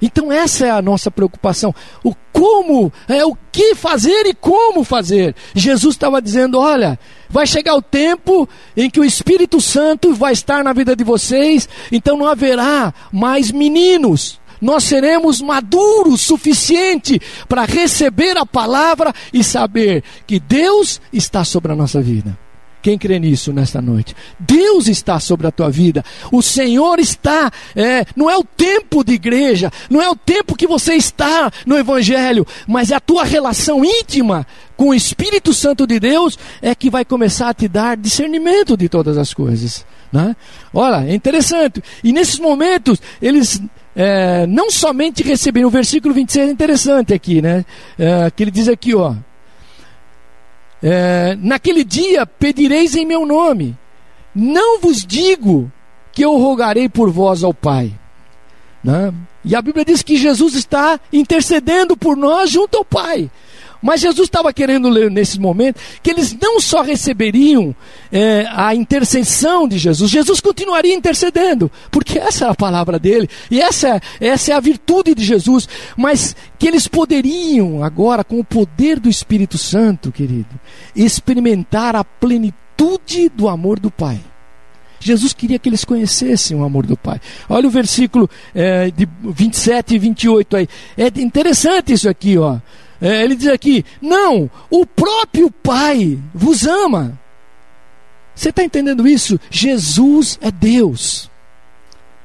Então 0.00 0.32
essa 0.32 0.66
é 0.66 0.70
a 0.70 0.82
nossa 0.82 1.10
preocupação. 1.10 1.74
O 2.02 2.14
como, 2.32 2.92
é 3.08 3.24
o 3.24 3.36
que 3.52 3.74
fazer 3.74 4.26
e 4.26 4.34
como 4.34 4.84
fazer. 4.84 5.34
Jesus 5.54 5.94
estava 5.94 6.20
dizendo: 6.20 6.58
olha, 6.58 6.98
Vai 7.34 7.48
chegar 7.48 7.74
o 7.74 7.82
tempo 7.82 8.48
em 8.76 8.88
que 8.88 9.00
o 9.00 9.04
Espírito 9.04 9.60
Santo 9.60 10.14
vai 10.14 10.32
estar 10.32 10.62
na 10.62 10.72
vida 10.72 10.94
de 10.94 11.02
vocês, 11.02 11.68
então 11.90 12.16
não 12.16 12.28
haverá 12.28 12.94
mais 13.10 13.50
meninos. 13.50 14.40
Nós 14.60 14.84
seremos 14.84 15.42
maduros 15.42 16.20
suficiente 16.20 17.20
para 17.48 17.64
receber 17.64 18.38
a 18.38 18.46
palavra 18.46 19.12
e 19.32 19.42
saber 19.42 20.04
que 20.28 20.38
Deus 20.38 21.00
está 21.12 21.44
sobre 21.44 21.72
a 21.72 21.74
nossa 21.74 22.00
vida. 22.00 22.38
Quem 22.84 22.98
crê 22.98 23.18
nisso 23.18 23.50
nesta 23.50 23.80
noite? 23.80 24.14
Deus 24.38 24.88
está 24.88 25.18
sobre 25.18 25.46
a 25.46 25.50
tua 25.50 25.70
vida. 25.70 26.04
O 26.30 26.42
Senhor 26.42 26.98
está. 26.98 27.50
É, 27.74 28.04
não 28.14 28.28
é 28.28 28.36
o 28.36 28.44
tempo 28.44 29.02
de 29.02 29.14
igreja, 29.14 29.72
não 29.88 30.02
é 30.02 30.10
o 30.10 30.14
tempo 30.14 30.54
que 30.54 30.66
você 30.66 30.92
está 30.92 31.50
no 31.64 31.78
Evangelho, 31.78 32.46
mas 32.68 32.90
é 32.90 32.94
a 32.94 33.00
tua 33.00 33.24
relação 33.24 33.82
íntima 33.82 34.46
com 34.76 34.88
o 34.88 34.94
Espírito 34.94 35.54
Santo 35.54 35.86
de 35.86 35.98
Deus 35.98 36.38
é 36.60 36.74
que 36.74 36.90
vai 36.90 37.06
começar 37.06 37.48
a 37.48 37.54
te 37.54 37.68
dar 37.68 37.96
discernimento 37.96 38.76
de 38.76 38.86
todas 38.86 39.16
as 39.16 39.32
coisas. 39.32 39.86
Né? 40.12 40.36
Olha, 40.74 41.08
é 41.08 41.14
interessante. 41.14 41.82
E 42.02 42.12
nesses 42.12 42.38
momentos, 42.38 43.00
eles 43.22 43.62
é, 43.96 44.46
não 44.46 44.70
somente 44.70 45.22
receberam, 45.22 45.68
o 45.68 45.70
versículo 45.70 46.12
26 46.12 46.48
é 46.48 46.52
interessante 46.52 47.14
aqui, 47.14 47.40
né? 47.40 47.64
É, 47.98 48.30
que 48.30 48.42
ele 48.42 48.50
diz 48.50 48.68
aqui, 48.68 48.94
ó. 48.94 49.14
É, 50.86 51.34
naquele 51.40 51.82
dia 51.82 52.26
pedireis 52.26 52.94
em 52.94 53.06
meu 53.06 53.24
nome, 53.24 53.74
não 54.34 54.78
vos 54.78 55.02
digo 55.02 55.72
que 56.12 56.22
eu 56.22 56.36
rogarei 56.36 56.90
por 56.90 57.10
vós 57.10 57.42
ao 57.42 57.54
Pai. 57.54 57.90
Né? 58.84 59.10
E 59.42 59.56
a 59.56 59.62
Bíblia 59.62 59.82
diz 59.82 60.02
que 60.02 60.18
Jesus 60.18 60.54
está 60.54 61.00
intercedendo 61.10 61.96
por 61.96 62.18
nós 62.18 62.50
junto 62.50 62.76
ao 62.76 62.84
Pai. 62.84 63.30
Mas 63.84 64.00
Jesus 64.00 64.28
estava 64.28 64.50
querendo 64.50 64.88
ler 64.88 65.10
nesse 65.10 65.38
momento 65.38 65.78
que 66.02 66.10
eles 66.10 66.34
não 66.40 66.58
só 66.58 66.80
receberiam 66.80 67.76
é, 68.10 68.46
a 68.50 68.74
intercessão 68.74 69.68
de 69.68 69.76
Jesus, 69.76 70.10
Jesus 70.10 70.40
continuaria 70.40 70.94
intercedendo, 70.94 71.70
porque 71.90 72.18
essa 72.18 72.46
é 72.46 72.48
a 72.48 72.54
palavra 72.54 72.98
dele, 72.98 73.28
e 73.50 73.60
essa, 73.60 74.00
essa 74.18 74.52
é 74.52 74.54
a 74.54 74.60
virtude 74.60 75.14
de 75.14 75.22
Jesus, 75.22 75.68
mas 75.98 76.34
que 76.58 76.66
eles 76.66 76.88
poderiam 76.88 77.84
agora, 77.84 78.24
com 78.24 78.40
o 78.40 78.44
poder 78.44 78.98
do 78.98 79.10
Espírito 79.10 79.58
Santo, 79.58 80.10
querido, 80.10 80.58
experimentar 80.96 81.94
a 81.94 82.02
plenitude 82.02 83.28
do 83.28 83.50
amor 83.50 83.78
do 83.78 83.90
Pai. 83.90 84.18
Jesus 84.98 85.34
queria 85.34 85.58
que 85.58 85.68
eles 85.68 85.84
conhecessem 85.84 86.56
o 86.56 86.64
amor 86.64 86.86
do 86.86 86.96
Pai. 86.96 87.20
Olha 87.50 87.68
o 87.68 87.70
versículo 87.70 88.30
é, 88.54 88.90
de 88.90 89.06
27 89.22 89.94
e 89.94 89.98
28 89.98 90.56
aí. 90.56 90.68
É 90.96 91.08
interessante 91.20 91.92
isso 91.92 92.08
aqui, 92.08 92.38
ó. 92.38 92.58
É, 93.04 93.22
ele 93.22 93.36
diz 93.36 93.48
aqui: 93.48 93.84
não, 94.00 94.50
o 94.70 94.86
próprio 94.86 95.50
Pai 95.50 96.18
vos 96.34 96.66
ama. 96.66 97.20
Você 98.34 98.48
está 98.48 98.64
entendendo 98.64 99.06
isso? 99.06 99.38
Jesus 99.50 100.38
é 100.40 100.50
Deus. 100.50 101.30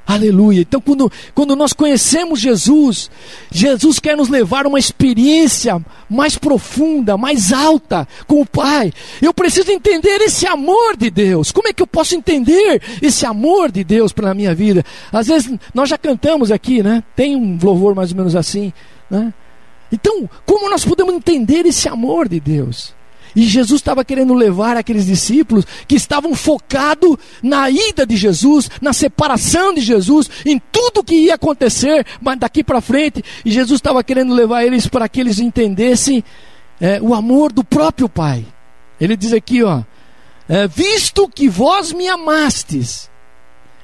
Aleluia. 0.07 0.61
Então, 0.61 0.81
quando, 0.81 1.11
quando 1.35 1.55
nós 1.55 1.73
conhecemos 1.73 2.39
Jesus, 2.39 3.11
Jesus 3.51 3.99
quer 3.99 4.15
nos 4.15 4.29
levar 4.29 4.65
a 4.65 4.69
uma 4.69 4.79
experiência 4.79 5.79
mais 6.09 6.35
profunda, 6.35 7.17
mais 7.17 7.51
alta 7.51 8.07
com 8.25 8.41
o 8.41 8.45
Pai. 8.45 8.91
Eu 9.21 9.33
preciso 9.33 9.71
entender 9.71 10.21
esse 10.21 10.47
amor 10.47 10.95
de 10.97 11.11
Deus. 11.11 11.51
Como 11.51 11.67
é 11.67 11.73
que 11.73 11.83
eu 11.83 11.87
posso 11.87 12.15
entender 12.15 12.81
esse 13.01 13.25
amor 13.25 13.69
de 13.69 13.83
Deus 13.83 14.13
para 14.13 14.31
a 14.31 14.33
minha 14.33 14.55
vida? 14.55 14.83
Às 15.11 15.27
vezes, 15.27 15.53
nós 15.75 15.89
já 15.89 15.97
cantamos 15.97 16.51
aqui, 16.51 16.81
né? 16.81 17.03
Tem 17.15 17.35
um 17.35 17.59
louvor 17.61 17.93
mais 17.93 18.11
ou 18.11 18.17
menos 18.17 18.35
assim, 18.35 18.73
né? 19.11 19.31
Então, 19.91 20.29
como 20.45 20.69
nós 20.69 20.85
podemos 20.85 21.13
entender 21.13 21.65
esse 21.65 21.87
amor 21.87 22.27
de 22.27 22.39
Deus? 22.39 22.93
E 23.35 23.43
Jesus 23.43 23.79
estava 23.79 24.03
querendo 24.03 24.33
levar 24.33 24.75
aqueles 24.75 25.05
discípulos 25.05 25.65
que 25.87 25.95
estavam 25.95 26.33
focados 26.33 27.15
na 27.43 27.69
ida 27.69 28.05
de 28.05 28.17
Jesus, 28.17 28.69
na 28.81 28.91
separação 28.91 29.73
de 29.73 29.81
Jesus, 29.81 30.29
em 30.45 30.59
tudo 30.71 31.03
que 31.03 31.15
ia 31.15 31.35
acontecer 31.35 32.05
mas 32.21 32.39
daqui 32.39 32.63
para 32.63 32.81
frente. 32.81 33.23
E 33.45 33.51
Jesus 33.51 33.77
estava 33.77 34.03
querendo 34.03 34.33
levar 34.33 34.65
eles 34.65 34.87
para 34.87 35.07
que 35.07 35.19
eles 35.19 35.39
entendessem 35.39 36.23
é, 36.81 36.99
o 37.01 37.13
amor 37.13 37.51
do 37.51 37.63
próprio 37.63 38.09
Pai. 38.09 38.45
Ele 38.99 39.15
diz 39.15 39.33
aqui, 39.33 39.63
ó, 39.63 39.83
é, 40.47 40.67
visto 40.67 41.29
que 41.29 41.47
vós 41.47 41.93
me 41.93 42.07
amastes 42.07 43.09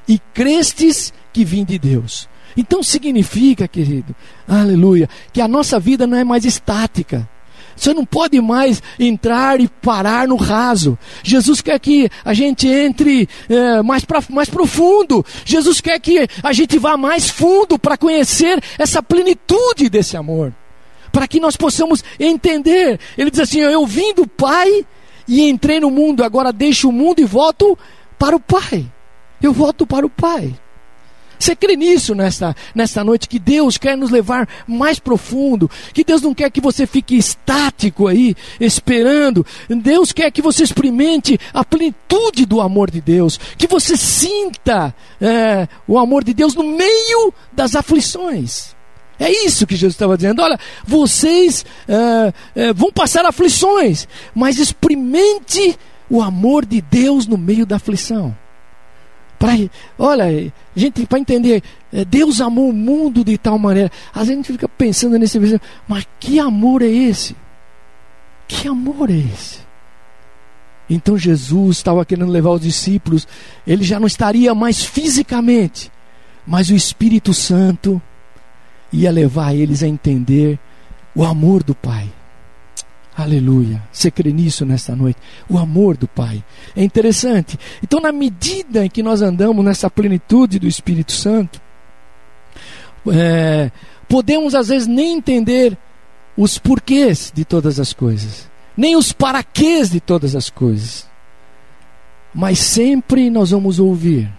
e 0.08 0.20
crestes 0.34 1.14
que 1.32 1.46
vim 1.46 1.64
de 1.64 1.78
Deus. 1.78 2.28
Então 2.56 2.82
significa, 2.82 3.68
querido, 3.68 4.16
aleluia, 4.48 5.10
que 5.34 5.42
a 5.42 5.48
nossa 5.48 5.80
vida 5.80 6.08
não 6.08 6.18
é 6.18 6.24
mais 6.24 6.46
estática. 6.46 7.28
Você 7.76 7.94
não 7.94 8.06
pode 8.06 8.40
mais 8.40 8.82
entrar 8.98 9.60
e 9.60 9.68
parar 9.68 10.28
no 10.28 10.38
raso. 10.38 10.98
Jesus 11.22 11.62
quer 11.62 11.78
que 11.80 12.10
a 12.24 12.34
gente 12.34 12.68
entre 12.68 13.28
é, 13.50 13.82
mais, 13.82 14.06
pra, 14.06 14.24
mais 14.30 14.50
profundo. 14.50 15.26
Jesus 15.44 15.82
quer 15.82 16.00
que 16.00 16.28
a 16.42 16.54
gente 16.54 16.80
vá 16.80 16.96
mais 16.96 17.30
fundo 17.30 17.78
para 17.78 17.98
conhecer 17.98 18.64
essa 18.80 19.04
plenitude 19.04 19.90
desse 19.90 20.16
amor. 20.16 20.54
Para 21.12 21.28
que 21.28 21.40
nós 21.40 21.58
possamos 21.58 22.04
entender. 22.18 23.00
Ele 23.18 23.30
diz 23.30 23.42
assim: 23.42 23.60
Eu 23.60 23.86
vim 23.86 24.14
do 24.14 24.26
Pai 24.26 24.86
e 25.28 25.42
entrei 25.50 25.80
no 25.80 25.92
mundo, 25.92 26.24
agora 26.24 26.54
deixo 26.54 26.90
o 26.90 26.94
mundo 26.94 27.20
e 27.20 27.26
volto 27.26 27.78
para 28.18 28.36
o 28.36 28.40
Pai. 28.40 28.86
Eu 29.42 29.52
volto 29.52 29.86
para 29.86 30.06
o 30.06 30.10
Pai. 30.10 30.54
Você 31.40 31.56
crê 31.56 31.76
nisso 31.76 32.16
nesta, 32.16 32.56
nesta 32.74 33.04
noite? 33.04 33.28
Que 33.28 33.40
Deus 33.40 33.78
quer 33.78 33.98
nos 33.98 34.10
levar 34.10 34.48
mais 34.68 35.00
profundo, 35.00 35.70
que 35.94 36.04
Deus 36.04 36.22
não 36.22 36.34
quer 36.34 36.50
que 36.50 36.62
você 36.62 36.86
fique 36.86 37.16
estático 37.18 38.08
aí, 38.08 38.36
esperando. 38.60 39.46
Deus 39.70 40.12
quer 40.12 40.32
que 40.32 40.42
você 40.42 40.64
experimente 40.64 41.40
a 41.54 41.64
plenitude 41.64 42.46
do 42.46 42.62
amor 42.62 42.90
de 42.90 43.02
Deus, 43.02 43.40
que 43.58 43.68
você 43.68 43.98
sinta 43.98 44.94
é, 45.20 45.68
o 45.88 45.98
amor 45.98 46.24
de 46.24 46.34
Deus 46.34 46.56
no 46.56 46.64
meio 46.64 47.34
das 47.52 47.76
aflições. 47.76 48.76
É 49.20 49.32
isso 49.32 49.66
que 49.66 49.76
Jesus 49.76 49.94
estava 49.94 50.18
dizendo. 50.18 50.42
Olha, 50.42 50.60
vocês 50.86 51.66
é, 51.88 52.34
é, 52.56 52.74
vão 52.74 52.92
passar 52.92 53.26
aflições, 53.26 54.08
mas 54.34 54.60
experimente 54.60 55.78
o 56.10 56.22
amor 56.22 56.66
de 56.66 56.82
Deus 56.82 57.26
no 57.26 57.38
meio 57.38 57.66
da 57.66 57.78
aflição. 57.78 58.36
Pra, 59.38 59.54
olha, 60.00 60.52
gente, 60.76 61.06
para 61.06 61.20
entender, 61.20 61.62
é, 61.92 62.06
Deus 62.06 62.40
amou 62.40 62.70
o 62.70 62.74
mundo 62.74 63.24
de 63.24 63.38
tal 63.38 63.60
maneira. 63.60 63.92
Às 64.14 64.28
vezes 64.28 64.32
a 64.32 64.36
gente 64.36 64.52
fica 64.54 64.68
pensando 64.70 65.18
nesse 65.18 65.38
versículo, 65.38 65.70
mas 65.88 66.08
que 66.20 66.40
amor 66.40 66.82
é 66.82 66.88
esse? 66.88 67.36
Que 68.48 68.68
amor 68.68 69.10
é 69.10 69.18
esse? 69.18 69.66
Então 70.90 71.18
Jesus 71.18 71.78
estava 71.78 72.06
querendo 72.06 72.32
levar 72.32 72.52
os 72.52 72.62
discípulos, 72.62 73.28
ele 73.66 73.84
já 73.84 74.00
não 74.00 74.08
estaria 74.08 74.54
mais 74.54 74.84
fisicamente, 74.84 75.92
mas 76.46 76.70
o 76.70 76.76
Espírito 76.76 77.34
Santo 77.34 78.02
ia 78.94 79.12
levar 79.12 79.56
eles 79.56 79.82
a 79.82 79.88
entender 79.88 80.60
o 81.16 81.24
amor 81.24 81.64
do 81.64 81.74
Pai. 81.74 82.08
Aleluia. 83.18 83.82
Você 83.92 84.12
crê 84.12 84.34
nisso 84.34 84.66
nesta 84.66 84.94
noite? 84.94 85.18
O 85.50 85.58
amor 85.58 85.96
do 85.96 86.08
Pai. 86.08 86.44
É 86.76 86.84
interessante. 86.84 87.58
Então, 87.82 88.02
na 88.02 88.12
medida 88.12 88.86
em 88.86 88.90
que 88.90 89.02
nós 89.02 89.22
andamos 89.22 89.64
nessa 89.64 89.90
plenitude 89.90 90.60
do 90.60 90.68
Espírito 90.68 91.14
Santo, 91.14 91.62
é, 93.08 93.72
podemos 94.10 94.54
às 94.54 94.68
vezes 94.68 94.88
nem 94.88 95.16
entender 95.16 95.78
os 96.36 96.58
porquês 96.58 97.32
de 97.34 97.46
todas 97.46 97.80
as 97.80 97.94
coisas, 97.94 98.50
nem 98.76 98.98
os 98.98 99.14
paraquês 99.14 99.90
de 99.90 100.02
todas 100.02 100.36
as 100.36 100.50
coisas. 100.50 101.10
Mas 102.34 102.60
sempre 102.60 103.30
nós 103.30 103.52
vamos 103.52 103.80
ouvir 103.80 104.30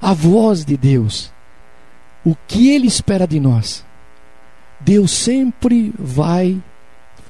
a 0.00 0.14
voz 0.14 0.64
de 0.64 0.76
Deus, 0.76 1.30
o 2.24 2.34
que 2.48 2.70
Ele 2.70 2.86
espera 2.86 3.26
de 3.26 3.38
nós. 3.38 3.84
Deus 4.80 5.10
sempre 5.10 5.92
vai 5.98 6.62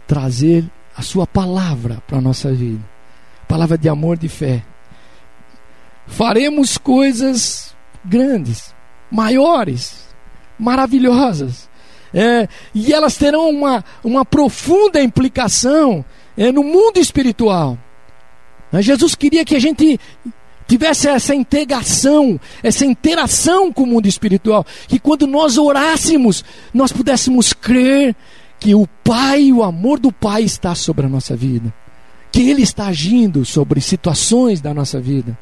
trazer 0.06 0.64
a 0.96 1.02
sua 1.02 1.26
palavra 1.26 2.02
para 2.06 2.18
a 2.18 2.20
nossa 2.20 2.52
vida. 2.52 2.82
Palavra 3.48 3.76
de 3.76 3.88
amor, 3.88 4.16
de 4.16 4.28
fé. 4.28 4.62
Faremos 6.06 6.78
coisas 6.78 7.74
grandes, 8.04 8.74
maiores, 9.10 10.08
maravilhosas. 10.58 11.68
É, 12.12 12.48
e 12.72 12.92
elas 12.92 13.16
terão 13.16 13.50
uma, 13.50 13.84
uma 14.04 14.24
profunda 14.24 15.02
implicação 15.02 16.04
é, 16.36 16.52
no 16.52 16.62
mundo 16.62 16.98
espiritual. 16.98 17.78
Jesus 18.80 19.14
queria 19.14 19.44
que 19.44 19.54
a 19.54 19.60
gente 19.60 20.00
tivesse 20.66 21.08
essa 21.08 21.34
integração, 21.34 22.40
essa 22.62 22.84
interação 22.84 23.72
com 23.72 23.82
o 23.82 23.86
mundo 23.86 24.06
espiritual, 24.06 24.64
que 24.88 24.98
quando 24.98 25.26
nós 25.26 25.58
orássemos, 25.58 26.44
nós 26.72 26.90
pudéssemos 26.90 27.52
crer 27.52 28.16
que 28.64 28.74
o 28.74 28.86
Pai, 29.04 29.52
o 29.52 29.62
amor 29.62 30.00
do 30.00 30.10
Pai 30.10 30.42
está 30.42 30.74
sobre 30.74 31.04
a 31.04 31.08
nossa 31.08 31.36
vida, 31.36 31.70
que 32.32 32.48
Ele 32.48 32.62
está 32.62 32.86
agindo 32.86 33.44
sobre 33.44 33.78
situações 33.78 34.62
da 34.62 34.72
nossa 34.72 34.98
vida, 34.98 35.38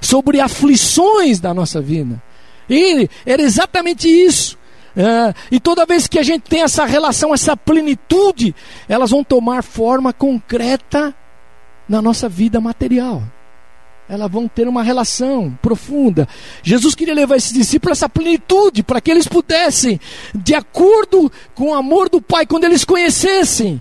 sobre 0.00 0.38
aflições 0.38 1.40
da 1.40 1.52
nossa 1.52 1.80
vida. 1.80 2.22
Ele 2.70 3.10
era 3.26 3.42
exatamente 3.42 4.06
isso. 4.08 4.56
É, 4.96 5.34
e 5.50 5.58
toda 5.58 5.84
vez 5.84 6.06
que 6.06 6.16
a 6.16 6.22
gente 6.22 6.42
tem 6.42 6.62
essa 6.62 6.84
relação, 6.84 7.34
essa 7.34 7.56
plenitude, 7.56 8.54
elas 8.88 9.10
vão 9.10 9.24
tomar 9.24 9.64
forma 9.64 10.12
concreta 10.12 11.12
na 11.88 12.00
nossa 12.00 12.28
vida 12.28 12.60
material. 12.60 13.20
Elas 14.08 14.30
vão 14.30 14.46
ter 14.46 14.68
uma 14.68 14.82
relação 14.82 15.58
profunda. 15.62 16.28
Jesus 16.62 16.94
queria 16.94 17.14
levar 17.14 17.36
esses 17.36 17.52
discípulos 17.52 17.90
a 17.90 17.98
essa 17.98 18.08
plenitude, 18.08 18.82
para 18.82 19.00
que 19.00 19.10
eles 19.10 19.26
pudessem, 19.26 19.98
de 20.34 20.54
acordo 20.54 21.32
com 21.54 21.70
o 21.70 21.74
amor 21.74 22.08
do 22.08 22.20
Pai, 22.20 22.46
quando 22.46 22.64
eles 22.64 22.84
conhecessem 22.84 23.80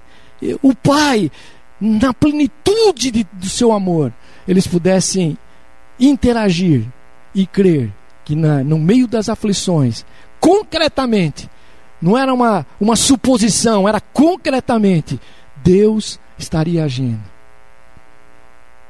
o 0.61 0.73
Pai, 0.75 1.31
na 1.79 2.13
plenitude 2.13 3.11
de, 3.11 3.27
do 3.33 3.49
seu 3.49 3.71
amor, 3.71 4.13
eles 4.47 4.65
pudessem 4.65 5.37
interagir 5.99 6.85
e 7.35 7.45
crer 7.45 7.91
que 8.23 8.35
na, 8.35 8.63
no 8.63 8.79
meio 8.79 9.07
das 9.07 9.27
aflições, 9.27 10.05
concretamente, 10.39 11.49
não 12.01 12.17
era 12.17 12.33
uma, 12.33 12.65
uma 12.79 12.95
suposição, 12.95 13.87
era 13.87 13.99
concretamente, 13.99 15.19
Deus 15.57 16.19
estaria 16.37 16.83
agindo. 16.83 17.21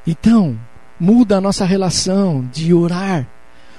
Então, 0.05 0.59
muda 1.03 1.35
a 1.35 1.41
nossa 1.41 1.65
relação 1.65 2.47
de 2.53 2.73
orar, 2.73 3.27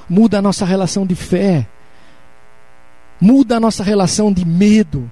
muda 0.07 0.41
a 0.41 0.43
nossa 0.43 0.67
relação 0.67 1.07
de 1.07 1.15
fé, 1.15 1.67
muda 3.19 3.57
a 3.57 3.61
nossa 3.61 3.83
relação 3.83 4.31
de 4.31 4.45
medo, 4.45 5.11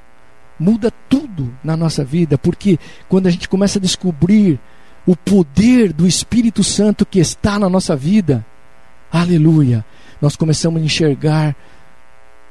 muda 0.61 0.93
tudo 1.09 1.57
na 1.65 1.75
nossa 1.75 2.05
vida, 2.05 2.37
porque 2.37 2.79
quando 3.09 3.29
a 3.29 3.31
gente 3.31 3.49
começa 3.49 3.79
a 3.79 3.83
descobrir 3.83 4.61
o 5.07 5.17
poder 5.17 5.91
do 5.91 6.07
Espírito 6.07 6.63
Santo 6.63 7.07
que 7.07 7.19
está 7.19 7.59
na 7.59 7.71
nossa 7.71 7.97
vida, 7.97 8.45
aleluia, 9.11 9.83
nós 10.21 10.37
começamos 10.37 10.83
a 10.83 10.85
enxergar 10.85 11.57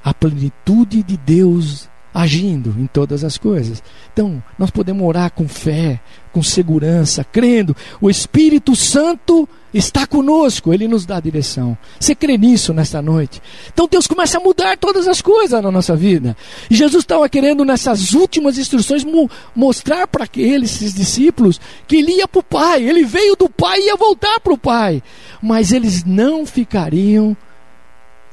a 0.04 0.12
plenitude 0.12 1.04
de 1.04 1.18
Deus 1.18 1.88
agindo 2.14 2.76
em 2.78 2.88
todas 2.88 3.24
as 3.24 3.38
coisas. 3.38 3.82
Então, 4.12 4.44
nós 4.58 4.70
podemos 4.70 5.08
orar 5.08 5.32
com 5.32 5.48
fé, 5.48 6.00
com 6.32 6.44
segurança, 6.44 7.24
crendo. 7.24 7.76
O 8.02 8.10
Espírito 8.10 8.76
Santo 8.76 9.48
está 9.74 10.06
conosco, 10.06 10.74
ele 10.74 10.88
nos 10.88 11.06
dá 11.06 11.20
direção. 11.20 11.78
Você 12.00 12.14
crê 12.14 12.38
nisso 12.38 12.74
nesta 12.74 13.02
noite? 13.02 13.42
Então, 13.74 13.88
Deus 13.90 14.08
começa 14.08 14.38
a 14.38 14.42
mudar 14.42 14.78
todas 14.78 15.08
as 15.08 15.22
coisas 15.22 15.62
na 15.62 15.72
nossa 15.72 15.96
vida. 15.96 16.36
E 16.70 16.76
Jesus 16.76 17.04
estava 17.04 17.28
querendo, 17.30 17.64
nessas 17.64 18.14
últimas 18.14 18.58
instruções, 18.58 19.04
mo 19.04 19.30
mostrar 19.56 20.08
para 20.08 20.26
aqueles 20.26 20.94
discípulos 20.94 21.60
que 21.88 21.98
ele 21.98 22.18
ia 22.18 22.28
para 22.28 22.40
o 22.40 22.44
Pai. 22.44 22.84
Ele 22.84 23.06
veio 23.06 23.36
do 23.36 23.50
Pai 23.50 23.80
e 23.80 23.86
ia 23.86 23.96
voltar 23.96 24.40
para 24.42 24.54
o 24.54 24.58
Pai. 24.58 25.02
Mas 25.42 25.72
eles 25.72 26.04
não 26.04 26.46
ficariam 26.46 27.36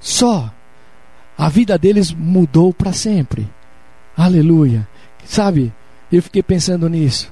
só. 0.00 0.52
A 1.36 1.48
vida 1.48 1.78
deles 1.78 2.12
mudou 2.12 2.74
para 2.74 2.92
sempre. 2.92 3.48
Aleluia. 4.18 4.84
Sabe, 5.24 5.72
eu 6.10 6.20
fiquei 6.20 6.42
pensando 6.42 6.88
nisso. 6.88 7.30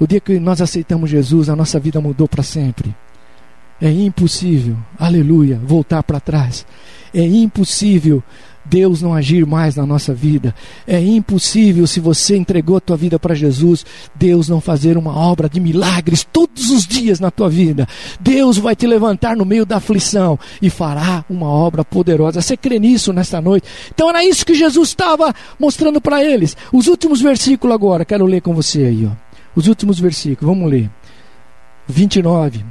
O 0.00 0.06
dia 0.06 0.18
que 0.18 0.40
nós 0.40 0.62
aceitamos 0.62 1.10
Jesus, 1.10 1.50
a 1.50 1.54
nossa 1.54 1.78
vida 1.78 2.00
mudou 2.00 2.26
para 2.26 2.42
sempre. 2.42 2.96
É 3.78 3.90
impossível, 3.90 4.78
aleluia, 4.98 5.60
voltar 5.62 6.02
para 6.02 6.18
trás. 6.18 6.64
É 7.12 7.20
impossível 7.20 8.22
Deus 8.64 9.02
não 9.02 9.14
agir 9.14 9.44
mais 9.46 9.76
na 9.76 9.84
nossa 9.84 10.14
vida. 10.14 10.54
É 10.86 11.00
impossível, 11.00 11.86
se 11.86 12.00
você 12.00 12.36
entregou 12.36 12.76
a 12.76 12.80
tua 12.80 12.96
vida 12.96 13.18
para 13.18 13.34
Jesus, 13.34 13.84
Deus 14.14 14.48
não 14.48 14.60
fazer 14.60 14.96
uma 14.96 15.16
obra 15.16 15.48
de 15.48 15.60
milagres 15.60 16.26
todos 16.30 16.70
os 16.70 16.86
dias 16.86 17.20
na 17.20 17.30
tua 17.30 17.48
vida. 17.48 17.86
Deus 18.20 18.58
vai 18.58 18.76
te 18.76 18.86
levantar 18.86 19.36
no 19.36 19.44
meio 19.44 19.66
da 19.66 19.76
aflição 19.76 20.38
e 20.60 20.70
fará 20.70 21.24
uma 21.28 21.48
obra 21.48 21.84
poderosa. 21.84 22.40
Você 22.40 22.56
crê 22.56 22.78
nisso 22.78 23.12
nesta 23.12 23.40
noite? 23.40 23.68
Então 23.94 24.08
era 24.08 24.24
isso 24.24 24.46
que 24.46 24.54
Jesus 24.54 24.88
estava 24.90 25.34
mostrando 25.58 26.00
para 26.00 26.24
eles. 26.24 26.56
Os 26.72 26.86
últimos 26.86 27.20
versículos 27.20 27.74
agora, 27.74 28.04
quero 28.04 28.26
ler 28.26 28.40
com 28.40 28.54
você 28.54 28.84
aí, 28.84 29.06
ó. 29.06 29.32
Os 29.54 29.66
últimos 29.66 29.98
versículos, 29.98 30.54
vamos 30.54 30.70
ler. 30.70 30.90
29. 31.86 32.64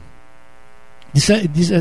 Diz, 1.14 1.28
diz, 1.54 1.72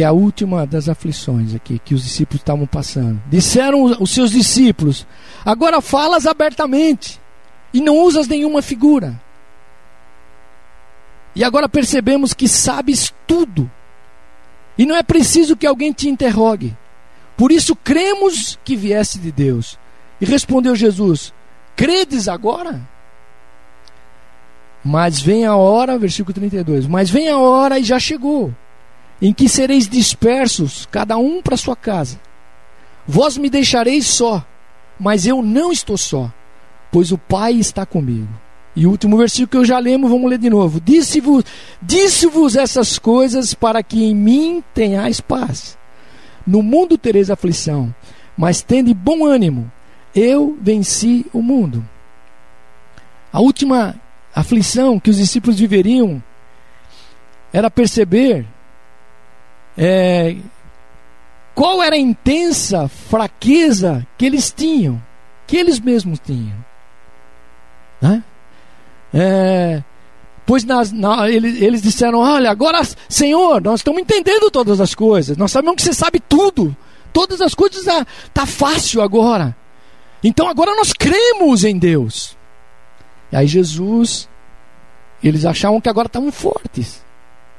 que 0.00 0.04
é 0.04 0.06
a 0.06 0.12
última 0.12 0.66
das 0.66 0.88
aflições 0.88 1.54
aqui 1.54 1.78
que 1.78 1.94
os 1.94 2.02
discípulos 2.02 2.40
estavam 2.40 2.66
passando. 2.66 3.22
Disseram 3.28 3.84
os 4.00 4.10
seus 4.10 4.30
discípulos: 4.30 5.06
Agora 5.44 5.82
falas 5.82 6.26
abertamente 6.26 7.20
e 7.70 7.82
não 7.82 7.98
usas 7.98 8.26
nenhuma 8.26 8.62
figura. 8.62 9.20
E 11.36 11.44
agora 11.44 11.68
percebemos 11.68 12.32
que 12.32 12.48
sabes 12.48 13.12
tudo. 13.26 13.70
E 14.78 14.86
não 14.86 14.96
é 14.96 15.02
preciso 15.02 15.54
que 15.54 15.66
alguém 15.66 15.92
te 15.92 16.08
interrogue. 16.08 16.74
Por 17.36 17.52
isso 17.52 17.76
cremos 17.76 18.58
que 18.64 18.76
viesse 18.76 19.18
de 19.18 19.30
Deus. 19.30 19.78
E 20.18 20.24
respondeu 20.24 20.74
Jesus: 20.74 21.30
Credes 21.76 22.26
agora? 22.26 22.80
Mas 24.82 25.20
vem 25.20 25.44
a 25.44 25.56
hora, 25.56 25.98
versículo 25.98 26.32
32. 26.32 26.86
Mas 26.86 27.10
vem 27.10 27.28
a 27.28 27.36
hora 27.36 27.78
e 27.78 27.84
já 27.84 27.98
chegou 27.98 28.50
em 29.20 29.32
que 29.32 29.48
sereis 29.48 29.88
dispersos, 29.88 30.88
cada 30.90 31.16
um 31.18 31.42
para 31.42 31.56
sua 31.56 31.76
casa. 31.76 32.18
Vós 33.06 33.36
me 33.36 33.50
deixareis 33.50 34.06
só, 34.06 34.44
mas 34.98 35.26
eu 35.26 35.42
não 35.42 35.72
estou 35.72 35.98
só, 35.98 36.32
pois 36.90 37.12
o 37.12 37.18
Pai 37.18 37.54
está 37.54 37.84
comigo. 37.84 38.28
E 38.74 38.86
o 38.86 38.90
último 38.90 39.16
versículo 39.16 39.48
que 39.48 39.56
eu 39.56 39.64
já 39.64 39.78
lemos, 39.78 40.10
vamos 40.10 40.30
ler 40.30 40.38
de 40.38 40.48
novo. 40.48 40.80
Disse-vos 40.80 41.44
disse 41.82 42.28
essas 42.58 42.98
coisas 42.98 43.52
para 43.52 43.82
que 43.82 44.04
em 44.04 44.14
mim 44.14 44.62
tenhais 44.72 45.20
paz. 45.20 45.76
No 46.46 46.62
mundo 46.62 46.96
tereis 46.96 47.30
aflição, 47.30 47.94
mas 48.36 48.62
tende 48.62 48.94
bom 48.94 49.26
ânimo. 49.26 49.70
Eu 50.14 50.56
venci 50.60 51.26
o 51.32 51.42
mundo. 51.42 51.84
A 53.32 53.40
última 53.40 53.94
aflição 54.34 54.98
que 54.98 55.10
os 55.10 55.16
discípulos 55.16 55.58
viveriam 55.58 56.22
era 57.52 57.70
perceber 57.70 58.46
é, 59.82 60.36
qual 61.54 61.82
era 61.82 61.96
a 61.96 61.98
intensa 61.98 62.86
fraqueza 62.86 64.06
que 64.18 64.26
eles 64.26 64.52
tinham, 64.54 65.02
que 65.46 65.56
eles 65.56 65.80
mesmos 65.80 66.18
tinham. 66.18 66.54
Né? 67.98 68.22
É, 69.14 69.82
pois 70.44 70.64
nas, 70.64 70.92
na, 70.92 71.30
eles, 71.30 71.62
eles 71.62 71.80
disseram: 71.80 72.18
Olha, 72.18 72.50
agora, 72.50 72.82
Senhor, 73.08 73.62
nós 73.62 73.80
estamos 73.80 74.02
entendendo 74.02 74.50
todas 74.50 74.82
as 74.82 74.94
coisas, 74.94 75.38
nós 75.38 75.50
sabemos 75.50 75.76
que 75.76 75.82
você 75.82 75.94
sabe 75.94 76.20
tudo, 76.20 76.76
todas 77.10 77.40
as 77.40 77.54
coisas 77.54 77.78
está 77.78 78.06
tá 78.34 78.44
fácil 78.44 79.00
agora. 79.00 79.56
Então 80.22 80.46
agora 80.46 80.76
nós 80.76 80.92
cremos 80.92 81.64
em 81.64 81.78
Deus. 81.78 82.36
E 83.32 83.36
aí 83.36 83.46
Jesus, 83.46 84.28
eles 85.24 85.46
achavam 85.46 85.80
que 85.80 85.88
agora 85.88 86.06
estavam 86.06 86.30
fortes 86.30 87.02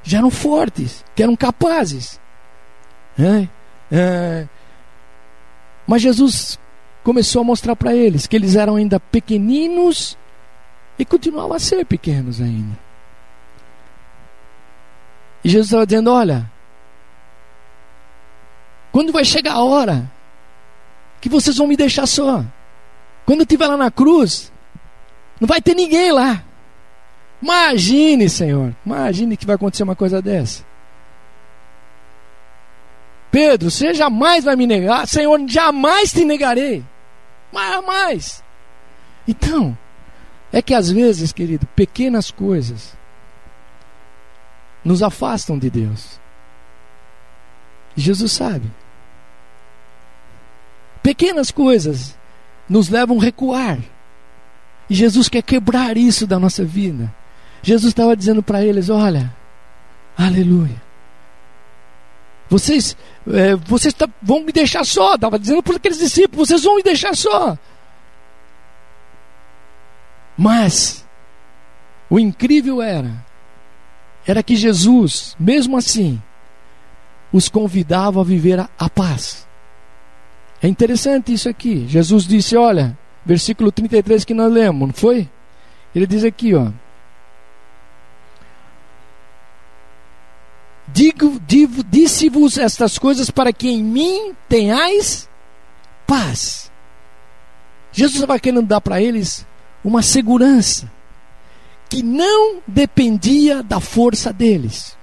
já 0.03 0.17
eram 0.19 0.31
fortes, 0.31 1.03
que 1.15 1.23
eram 1.23 1.35
capazes. 1.35 2.19
É, 3.19 3.47
é, 3.91 4.47
mas 5.85 6.01
Jesus 6.01 6.59
começou 7.03 7.41
a 7.41 7.45
mostrar 7.45 7.75
para 7.75 7.95
eles 7.95 8.27
que 8.27 8.35
eles 8.35 8.55
eram 8.55 8.75
ainda 8.75 8.99
pequeninos 8.99 10.17
e 10.97 11.05
continuavam 11.05 11.53
a 11.53 11.59
ser 11.59 11.85
pequenos 11.85 12.41
ainda. 12.41 12.77
E 15.43 15.49
Jesus 15.49 15.67
estava 15.67 15.85
dizendo: 15.85 16.11
Olha, 16.11 16.49
quando 18.91 19.11
vai 19.11 19.25
chegar 19.25 19.53
a 19.53 19.63
hora 19.63 20.09
que 21.19 21.29
vocês 21.29 21.57
vão 21.57 21.67
me 21.67 21.75
deixar 21.75 22.07
só, 22.07 22.43
quando 23.25 23.39
eu 23.39 23.43
estiver 23.43 23.67
lá 23.67 23.77
na 23.77 23.91
cruz, 23.91 24.51
não 25.39 25.47
vai 25.47 25.61
ter 25.61 25.75
ninguém 25.75 26.11
lá. 26.11 26.43
Imagine, 27.41 28.30
Senhor, 28.30 28.75
imagine 28.86 29.36
que 29.36 29.45
vai 29.45 29.56
acontecer 29.56 29.84
uma 29.84 29.95
coisa 29.95 30.21
dessa. 30.21 30.63
Pedro, 33.32 33.71
você 33.71 33.93
jamais 33.93 34.43
vai 34.43 34.56
me 34.56 34.67
negar, 34.67 35.08
Senhor, 35.08 35.39
jamais 35.47 36.11
te 36.11 36.26
negarei. 36.26 36.84
Jamais. 37.53 38.43
Então, 39.28 39.78
é 40.51 40.61
que 40.61 40.74
às 40.74 40.91
vezes, 40.91 41.32
querido, 41.32 41.65
pequenas 41.68 42.30
coisas 42.30 42.95
nos 44.84 45.01
afastam 45.01 45.57
de 45.57 45.70
Deus. 45.70 46.20
Jesus 47.95 48.32
sabe. 48.32 48.70
Pequenas 51.01 51.51
coisas 51.51 52.18
nos 52.68 52.89
levam 52.89 53.20
a 53.20 53.24
recuar. 53.24 53.80
E 54.89 54.93
Jesus 54.93 55.30
quer 55.30 55.41
quebrar 55.41 55.97
isso 55.97 56.28
da 56.28 56.38
nossa 56.38 56.65
vida. 56.65 57.13
Jesus 57.64 57.91
estava 57.91 58.16
dizendo 58.16 58.41
para 58.41 58.64
eles: 58.64 58.89
Olha, 58.89 59.34
aleluia. 60.18 60.82
Vocês, 62.49 62.97
é, 63.32 63.55
vocês 63.55 63.93
tá, 63.93 64.09
vão 64.22 64.43
me 64.43 64.51
deixar 64.51 64.84
só. 64.84 65.16
Estava 65.16 65.39
dizendo 65.39 65.64
para 65.64 65.76
aqueles 65.76 65.99
discípulos: 65.99 66.49
Vocês 66.49 66.64
vão 66.64 66.76
me 66.76 66.84
deixar 66.84 67.16
só. 67.16 67.57
Mas, 70.38 71.05
o 72.09 72.20
incrível 72.20 72.82
era, 72.82 73.14
era 74.26 74.41
que 74.41 74.55
Jesus, 74.55 75.36
mesmo 75.39 75.78
assim, 75.78 76.22
os 77.32 77.47
convidava 77.47 78.22
a 78.22 78.24
viver 78.24 78.59
a, 78.59 78.70
a 78.78 78.89
paz. 78.89 79.47
É 80.62 80.68
interessante 80.68 81.32
isso 81.32 81.47
aqui. 81.47 81.88
Jesus 81.88 82.26
disse: 82.26 82.57
Olha, 82.57 82.97
versículo 83.26 83.72
33 83.72 84.26
que 84.26 84.34
nós 84.34 84.51
lemos, 84.51 84.88
não 84.88 84.93
foi? 84.93 85.30
Ele 85.93 86.07
diz 86.07 86.24
aqui, 86.24 86.53
ó. 86.53 86.72
Disse-vos 90.93 92.57
estas 92.57 92.97
coisas 92.97 93.29
para 93.29 93.53
que 93.53 93.69
em 93.69 93.83
mim 93.83 94.35
tenhais 94.49 95.29
paz. 96.05 96.71
Jesus 97.91 98.15
estava 98.15 98.39
querendo 98.39 98.67
dar 98.67 98.81
para 98.81 99.01
eles 99.01 99.45
uma 99.83 100.01
segurança 100.01 100.91
que 101.89 102.01
não 102.01 102.61
dependia 102.67 103.61
da 103.61 103.79
força 103.79 104.31
deles. 104.31 104.97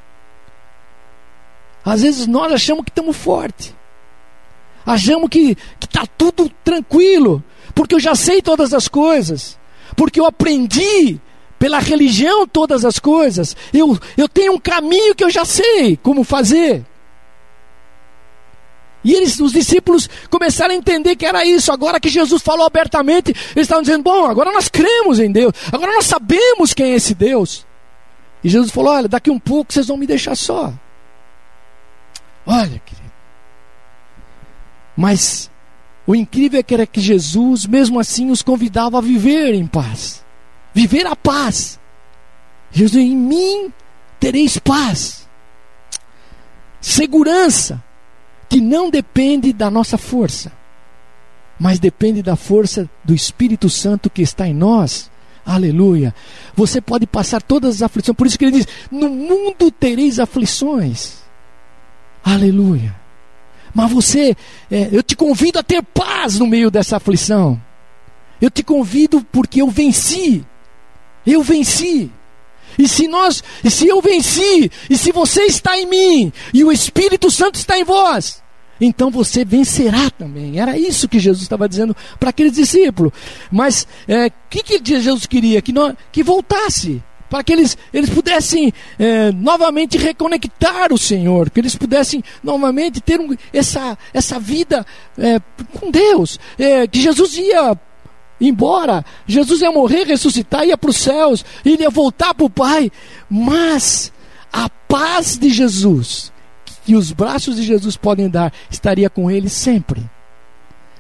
Às 1.84 2.02
vezes 2.02 2.26
nós 2.26 2.52
achamos 2.52 2.84
que 2.84 2.90
estamos 2.90 3.16
fortes, 3.16 3.74
achamos 4.84 5.28
que 5.28 5.56
está 5.80 6.06
tudo 6.06 6.50
tranquilo, 6.64 7.42
porque 7.74 7.94
eu 7.94 8.00
já 8.00 8.14
sei 8.14 8.42
todas 8.42 8.74
as 8.74 8.88
coisas, 8.88 9.58
porque 9.96 10.20
eu 10.20 10.26
aprendi 10.26 11.20
pela 11.58 11.78
religião 11.78 12.46
todas 12.46 12.84
as 12.84 12.98
coisas, 12.98 13.56
eu, 13.72 13.98
eu 14.16 14.28
tenho 14.28 14.52
um 14.52 14.58
caminho 14.58 15.14
que 15.14 15.24
eu 15.24 15.30
já 15.30 15.44
sei 15.44 15.96
como 15.96 16.22
fazer. 16.22 16.84
E 19.04 19.14
eles, 19.14 19.38
os 19.40 19.52
discípulos 19.52 20.08
começaram 20.28 20.74
a 20.74 20.76
entender 20.76 21.16
que 21.16 21.24
era 21.24 21.44
isso. 21.44 21.72
Agora 21.72 22.00
que 22.00 22.08
Jesus 22.08 22.42
falou 22.42 22.66
abertamente, 22.66 23.30
eles 23.30 23.64
estavam 23.66 23.82
dizendo: 23.82 24.02
Bom, 24.02 24.26
agora 24.26 24.52
nós 24.52 24.68
cremos 24.68 25.20
em 25.20 25.30
Deus, 25.30 25.52
agora 25.72 25.92
nós 25.92 26.06
sabemos 26.06 26.74
quem 26.74 26.92
é 26.92 26.96
esse 26.96 27.14
Deus. 27.14 27.66
E 28.42 28.48
Jesus 28.48 28.70
falou: 28.70 28.92
Olha, 28.92 29.08
daqui 29.08 29.30
um 29.30 29.38
pouco 29.38 29.72
vocês 29.72 29.86
vão 29.86 29.96
me 29.96 30.06
deixar 30.06 30.36
só. 30.36 30.72
Olha, 32.44 32.80
querido. 32.84 33.12
Mas 34.96 35.50
o 36.06 36.14
incrível 36.14 36.58
é 36.58 36.62
que 36.62 36.74
era 36.74 36.86
que 36.86 37.00
Jesus, 37.00 37.66
mesmo 37.66 38.00
assim, 38.00 38.30
os 38.30 38.42
convidava 38.42 38.98
a 38.98 39.00
viver 39.00 39.54
em 39.54 39.66
paz, 39.66 40.24
viver 40.78 41.08
a 41.08 41.16
paz. 41.16 41.76
Jesus, 42.70 43.02
em 43.02 43.16
mim 43.16 43.72
tereis 44.20 44.58
paz, 44.58 45.28
segurança 46.80 47.82
que 48.48 48.60
não 48.60 48.88
depende 48.88 49.52
da 49.52 49.70
nossa 49.70 49.98
força, 49.98 50.52
mas 51.58 51.80
depende 51.80 52.22
da 52.22 52.36
força 52.36 52.88
do 53.04 53.12
Espírito 53.12 53.68
Santo 53.68 54.08
que 54.08 54.22
está 54.22 54.46
em 54.46 54.54
nós. 54.54 55.10
Aleluia. 55.44 56.14
Você 56.54 56.80
pode 56.80 57.06
passar 57.06 57.42
todas 57.42 57.76
as 57.76 57.82
aflições, 57.82 58.16
por 58.16 58.26
isso 58.28 58.38
que 58.38 58.44
ele 58.44 58.58
diz: 58.58 58.68
No 58.90 59.08
mundo 59.08 59.72
tereis 59.72 60.20
aflições. 60.20 61.22
Aleluia. 62.22 62.94
Mas 63.74 63.90
você, 63.90 64.36
é, 64.70 64.88
eu 64.92 65.02
te 65.02 65.16
convido 65.16 65.58
a 65.58 65.62
ter 65.62 65.82
paz 65.82 66.38
no 66.38 66.46
meio 66.46 66.70
dessa 66.70 66.98
aflição. 66.98 67.60
Eu 68.40 68.50
te 68.50 68.62
convido 68.62 69.24
porque 69.32 69.60
eu 69.60 69.68
venci. 69.68 70.46
Eu 71.30 71.42
venci. 71.42 72.10
E 72.78 72.86
se 72.86 73.08
nós, 73.08 73.42
e 73.64 73.70
se 73.70 73.88
eu 73.88 74.00
venci, 74.00 74.70
e 74.88 74.96
se 74.96 75.10
você 75.10 75.42
está 75.42 75.76
em 75.76 75.86
mim, 75.86 76.32
e 76.54 76.64
o 76.64 76.70
Espírito 76.70 77.30
Santo 77.30 77.56
está 77.56 77.76
em 77.76 77.84
vós, 77.84 78.40
então 78.80 79.10
você 79.10 79.44
vencerá 79.44 80.08
também. 80.10 80.60
Era 80.60 80.78
isso 80.78 81.08
que 81.08 81.18
Jesus 81.18 81.42
estava 81.42 81.68
dizendo 81.68 81.96
para 82.20 82.30
aqueles 82.30 82.52
discípulos. 82.52 83.12
Mas 83.50 83.86
o 84.08 84.12
é, 84.12 84.30
que, 84.48 84.62
que 84.62 84.80
Jesus 84.84 85.26
queria? 85.26 85.60
Que, 85.60 85.72
nós, 85.72 85.94
que 86.12 86.22
voltasse. 86.22 87.02
Para 87.28 87.44
que 87.44 87.52
eles, 87.52 87.76
eles 87.92 88.08
pudessem 88.08 88.72
é, 88.98 89.30
novamente 89.32 89.98
reconectar 89.98 90.90
o 90.94 90.96
Senhor, 90.96 91.50
que 91.50 91.60
eles 91.60 91.76
pudessem 91.76 92.24
novamente 92.42 93.02
ter 93.02 93.20
um, 93.20 93.36
essa, 93.52 93.98
essa 94.14 94.38
vida 94.38 94.86
é, 95.18 95.38
com 95.78 95.90
Deus. 95.90 96.40
É, 96.58 96.86
que 96.86 97.00
Jesus 97.02 97.36
ia 97.36 97.78
embora. 98.40 99.04
Jesus 99.26 99.60
ia 99.60 99.70
morrer, 99.70 100.04
ressuscitar, 100.04 100.64
ia 100.64 100.76
para 100.76 100.90
os 100.90 100.96
céus, 100.96 101.44
ia 101.64 101.90
voltar 101.90 102.34
para 102.34 102.46
o 102.46 102.50
Pai. 102.50 102.90
Mas 103.28 104.12
a 104.52 104.68
paz 104.68 105.36
de 105.36 105.50
Jesus, 105.50 106.32
que 106.84 106.94
os 106.94 107.12
braços 107.12 107.56
de 107.56 107.62
Jesus 107.62 107.96
podem 107.96 108.28
dar, 108.28 108.52
estaria 108.70 109.10
com 109.10 109.30
ele 109.30 109.48
sempre. 109.48 110.08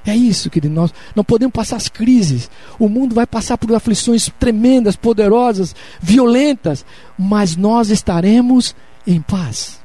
É 0.06 0.16
isso, 0.16 0.48
querido. 0.48 0.74
Nós 0.74 0.92
não 1.14 1.22
podemos 1.22 1.52
passar 1.52 1.76
as 1.76 1.88
crises. 1.88 2.50
O 2.78 2.88
mundo 2.88 3.14
vai 3.14 3.26
passar 3.26 3.58
por 3.58 3.74
aflições 3.74 4.30
tremendas, 4.38 4.96
poderosas, 4.96 5.74
violentas, 6.00 6.84
mas 7.18 7.56
nós 7.56 7.90
estaremos 7.90 8.74
em 9.06 9.20
paz. 9.20 9.80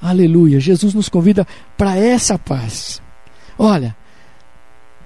Aleluia. 0.00 0.58
Jesus 0.58 0.94
nos 0.94 1.08
convida 1.08 1.46
para 1.76 1.96
essa 1.96 2.38
paz. 2.38 3.02
Olha, 3.58 3.94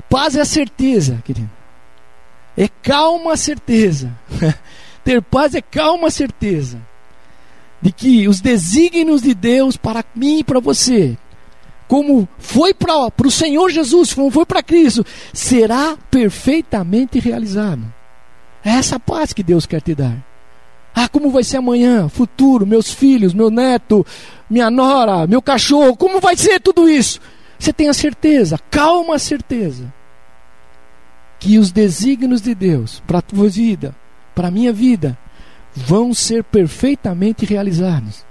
Paz 0.09 0.37
é 0.37 0.41
a 0.41 0.45
certeza, 0.45 1.23
querido. 1.25 1.51
É 2.57 2.69
calma 2.69 3.37
certeza. 3.37 4.11
Ter 5.05 5.23
paz 5.23 5.55
é 5.55 5.61
calma 5.61 6.11
certeza 6.11 6.81
de 7.81 7.93
que 7.93 8.27
os 8.27 8.41
desígnios 8.41 9.23
de 9.23 9.35
Deus 9.35 9.77
para 9.77 10.05
mim 10.15 10.41
e 10.41 10.45
para 10.45 10.59
você, 10.59 11.17
como 11.87 12.29
foi 12.39 12.75
para 12.75 13.13
o 13.25 13.31
Senhor 13.31 13.71
Jesus, 13.71 14.13
como 14.15 14.31
foi 14.31 14.45
para 14.45 14.63
Cristo, 14.63 15.05
será 15.33 15.97
perfeitamente 16.11 17.19
realizado. 17.19 17.83
É 18.65 18.71
essa 18.71 18.99
paz 18.99 19.33
que 19.33 19.43
Deus 19.43 19.67
quer 19.67 19.81
te 19.81 19.95
dar. 19.95 20.17
Ah, 20.95 21.09
como 21.09 21.31
vai 21.31 21.45
ser 21.45 21.59
amanhã, 21.59 22.09
futuro, 22.09 22.67
meus 22.67 22.93
filhos, 22.93 23.35
meu 23.35 23.51
neto, 23.51 24.05
minha 24.49 24.71
nora, 24.71 25.27
meu 25.27 25.43
cachorro, 25.43 25.97
como 25.97 26.21
vai 26.21 26.37
ser 26.37 26.59
tudo 26.59 26.89
isso? 26.89 27.21
Você 27.59 27.73
tem 27.73 27.89
a 27.89 27.95
certeza, 27.95 28.59
calma 28.71 29.19
certeza, 29.19 29.93
que 31.47 31.61
os 31.61 31.71
desígnios 31.71 32.43
de 32.43 32.57
Deus 32.57 33.01
para 33.07 33.19
a 33.19 33.23
tua 33.23 33.49
vida, 33.49 33.95
para 34.35 34.49
a 34.49 34.51
minha 34.51 34.73
vida, 34.73 35.17
vão 35.73 36.13
ser 36.13 36.43
perfeitamente 36.43 37.47
realizados. 37.47 38.27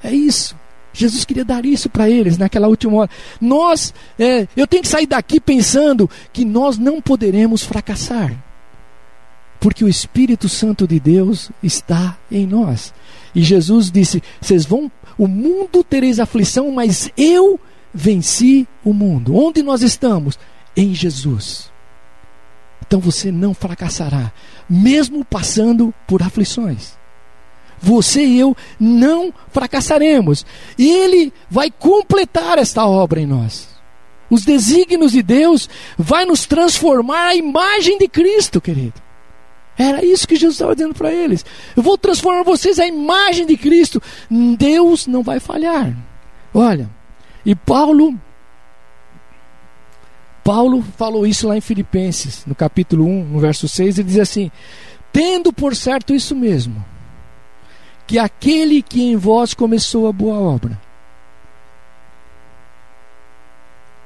É 0.00 0.12
isso. 0.12 0.54
Jesus 0.92 1.24
queria 1.24 1.44
dar 1.44 1.64
isso 1.66 1.90
para 1.90 2.08
eles 2.08 2.38
naquela 2.38 2.68
última 2.68 2.98
hora. 2.98 3.10
Nós, 3.40 3.92
é, 4.16 4.46
eu 4.56 4.64
tenho 4.64 4.80
que 4.80 4.88
sair 4.88 5.08
daqui 5.08 5.40
pensando 5.40 6.08
que 6.32 6.44
nós 6.44 6.78
não 6.78 7.02
poderemos 7.02 7.64
fracassar, 7.64 8.32
porque 9.58 9.84
o 9.84 9.88
Espírito 9.88 10.48
Santo 10.48 10.86
de 10.86 11.00
Deus 11.00 11.50
está 11.60 12.16
em 12.30 12.46
nós. 12.46 12.94
E 13.34 13.42
Jesus 13.42 13.90
disse: 13.90 14.22
Vocês 14.40 14.64
vão, 14.64 14.88
o 15.18 15.26
mundo 15.26 15.82
tereis 15.82 16.20
aflição, 16.20 16.70
mas 16.70 17.10
eu 17.16 17.58
venci 17.92 18.68
o 18.84 18.92
mundo. 18.92 19.34
Onde 19.34 19.64
nós 19.64 19.82
estamos? 19.82 20.38
Em 20.76 20.94
Jesus. 20.94 21.70
Então 22.86 23.00
você 23.00 23.30
não 23.30 23.54
fracassará, 23.54 24.32
mesmo 24.68 25.24
passando 25.24 25.94
por 26.06 26.22
aflições. 26.22 26.98
Você 27.80 28.24
e 28.24 28.38
eu 28.38 28.56
não 28.78 29.32
fracassaremos. 29.50 30.44
Ele 30.78 31.32
vai 31.48 31.70
completar 31.70 32.58
esta 32.58 32.86
obra 32.86 33.20
em 33.20 33.26
nós. 33.26 33.68
Os 34.28 34.44
desígnios 34.44 35.12
de 35.12 35.22
Deus 35.22 35.68
vai 35.98 36.24
nos 36.24 36.46
transformar 36.46 37.28
a 37.28 37.34
imagem 37.34 37.98
de 37.98 38.06
Cristo, 38.06 38.60
querido. 38.60 39.00
Era 39.76 40.04
isso 40.04 40.28
que 40.28 40.36
Jesus 40.36 40.56
estava 40.56 40.74
dizendo 40.74 40.94
para 40.94 41.10
eles. 41.10 41.44
Eu 41.74 41.82
vou 41.82 41.96
transformar 41.96 42.42
vocês 42.42 42.78
a 42.78 42.86
imagem 42.86 43.46
de 43.46 43.56
Cristo. 43.56 44.00
Deus 44.30 45.06
não 45.06 45.22
vai 45.22 45.40
falhar. 45.40 45.96
Olha, 46.52 46.88
e 47.46 47.54
Paulo 47.54 48.14
Paulo 50.42 50.82
falou 50.96 51.26
isso 51.26 51.48
lá 51.48 51.56
em 51.56 51.60
Filipenses, 51.60 52.44
no 52.46 52.54
capítulo 52.54 53.04
1, 53.04 53.24
no 53.24 53.38
verso 53.38 53.68
6, 53.68 53.98
ele 53.98 54.08
diz 54.08 54.18
assim: 54.18 54.50
Tendo 55.12 55.52
por 55.52 55.76
certo 55.76 56.14
isso 56.14 56.34
mesmo, 56.34 56.84
que 58.06 58.18
aquele 58.18 58.82
que 58.82 59.02
em 59.02 59.16
vós 59.16 59.54
começou 59.54 60.08
a 60.08 60.12
boa 60.12 60.38
obra, 60.38 60.80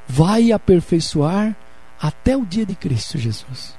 vai 0.07 0.53
aperfeiçoar 0.53 1.57
até 2.01 2.37
o 2.37 2.45
dia 2.45 2.66
de 2.66 2.74
Cristo 2.74 3.18
Jesus. 3.18 3.74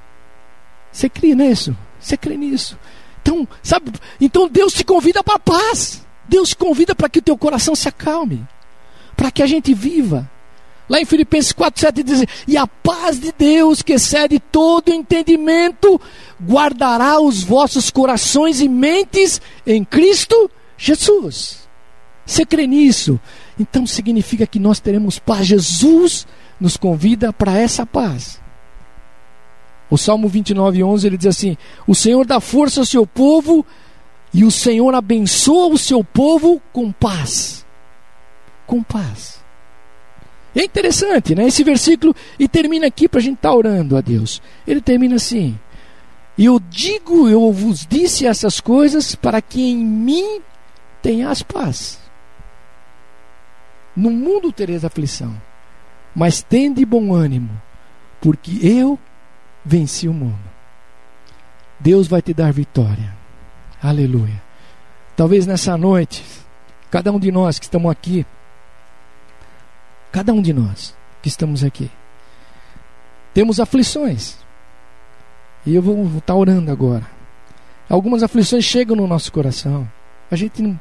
Você 0.90 1.08
crê 1.08 1.34
nisso? 1.34 1.76
Você 2.00 2.16
crê 2.16 2.36
nisso? 2.36 2.78
Então, 3.22 3.46
sabe? 3.62 3.92
Então 4.20 4.48
Deus 4.48 4.72
te 4.72 4.84
convida 4.84 5.22
para 5.22 5.36
a 5.36 5.38
paz. 5.38 6.04
Deus 6.28 6.50
te 6.50 6.56
convida 6.56 6.94
para 6.94 7.08
que 7.08 7.18
o 7.18 7.22
teu 7.22 7.36
coração 7.36 7.76
se 7.76 7.88
acalme 7.88 8.46
para 9.16 9.30
que 9.30 9.42
a 9.42 9.46
gente 9.46 9.72
viva. 9.72 10.30
Lá 10.88 11.00
em 11.00 11.04
Filipenses 11.04 11.52
4,7 11.52 12.02
diz: 12.02 12.24
E 12.46 12.56
a 12.56 12.66
paz 12.66 13.18
de 13.18 13.32
Deus, 13.36 13.82
que 13.82 13.94
excede 13.94 14.38
todo 14.38 14.92
entendimento, 14.92 16.00
guardará 16.40 17.20
os 17.20 17.42
vossos 17.42 17.90
corações 17.90 18.60
e 18.60 18.68
mentes 18.68 19.40
em 19.66 19.84
Cristo 19.84 20.50
Jesus. 20.76 21.66
Você 22.24 22.44
crê 22.44 22.66
nisso? 22.66 23.20
Então 23.58 23.86
significa 23.86 24.46
que 24.46 24.58
nós 24.58 24.80
teremos 24.80 25.18
paz. 25.18 25.46
Jesus 25.46 26.26
nos 26.60 26.76
convida 26.76 27.32
para 27.32 27.56
essa 27.56 27.84
paz. 27.84 28.40
O 29.90 29.96
Salmo 29.96 30.28
29, 30.28 30.82
11 30.82 31.06
ele 31.06 31.16
diz 31.16 31.26
assim: 31.26 31.56
O 31.86 31.94
Senhor 31.94 32.26
dá 32.26 32.40
força 32.40 32.80
ao 32.80 32.86
seu 32.86 33.06
povo 33.06 33.64
e 34.32 34.44
o 34.44 34.50
Senhor 34.50 34.94
abençoa 34.94 35.72
o 35.72 35.78
seu 35.78 36.02
povo 36.04 36.60
com 36.72 36.92
paz 36.92 37.66
com 38.66 38.82
paz. 38.82 39.44
É 40.56 40.64
interessante, 40.64 41.34
né? 41.34 41.46
Esse 41.46 41.62
versículo, 41.62 42.16
e 42.38 42.48
termina 42.48 42.86
aqui 42.86 43.06
para 43.06 43.20
a 43.20 43.22
gente 43.22 43.36
estar 43.36 43.50
tá 43.50 43.54
orando 43.54 43.94
a 43.94 44.00
Deus. 44.00 44.40
Ele 44.66 44.80
termina 44.80 45.16
assim: 45.16 45.56
eu 46.38 46.58
digo, 46.58 47.28
eu 47.28 47.52
vos 47.52 47.86
disse 47.86 48.26
essas 48.26 48.58
coisas 48.58 49.14
para 49.14 49.42
que 49.42 49.60
em 49.60 49.76
mim 49.76 50.40
tenhas 51.02 51.42
paz. 51.42 52.00
No 53.94 54.10
mundo 54.10 54.50
tereis 54.50 54.82
aflição, 54.82 55.34
mas 56.14 56.42
tende 56.42 56.84
bom 56.86 57.12
ânimo, 57.12 57.50
porque 58.20 58.58
eu 58.62 58.98
venci 59.62 60.08
o 60.08 60.12
mundo. 60.14 60.38
Deus 61.78 62.08
vai 62.08 62.22
te 62.22 62.32
dar 62.32 62.50
vitória. 62.50 63.14
Aleluia. 63.82 64.42
Talvez 65.14 65.46
nessa 65.46 65.76
noite, 65.76 66.24
cada 66.90 67.12
um 67.12 67.18
de 67.18 67.30
nós 67.30 67.58
que 67.58 67.66
estamos 67.66 67.90
aqui, 67.90 68.24
cada 70.16 70.32
um 70.32 70.40
de 70.40 70.50
nós 70.50 70.96
que 71.20 71.28
estamos 71.28 71.62
aqui, 71.62 71.90
temos 73.34 73.60
aflições. 73.60 74.38
E 75.66 75.74
eu 75.74 75.82
vou 75.82 76.06
estar 76.16 76.34
orando 76.34 76.72
agora. 76.72 77.06
Algumas 77.86 78.22
aflições 78.22 78.64
chegam 78.64 78.96
no 78.96 79.06
nosso 79.06 79.30
coração. 79.30 79.86
A 80.30 80.34
gente 80.34 80.62
não. 80.62 80.80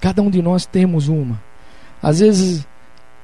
Cada 0.00 0.22
um 0.22 0.30
de 0.30 0.40
nós 0.40 0.64
temos 0.64 1.08
uma. 1.08 1.42
Às 2.00 2.20
vezes 2.20 2.64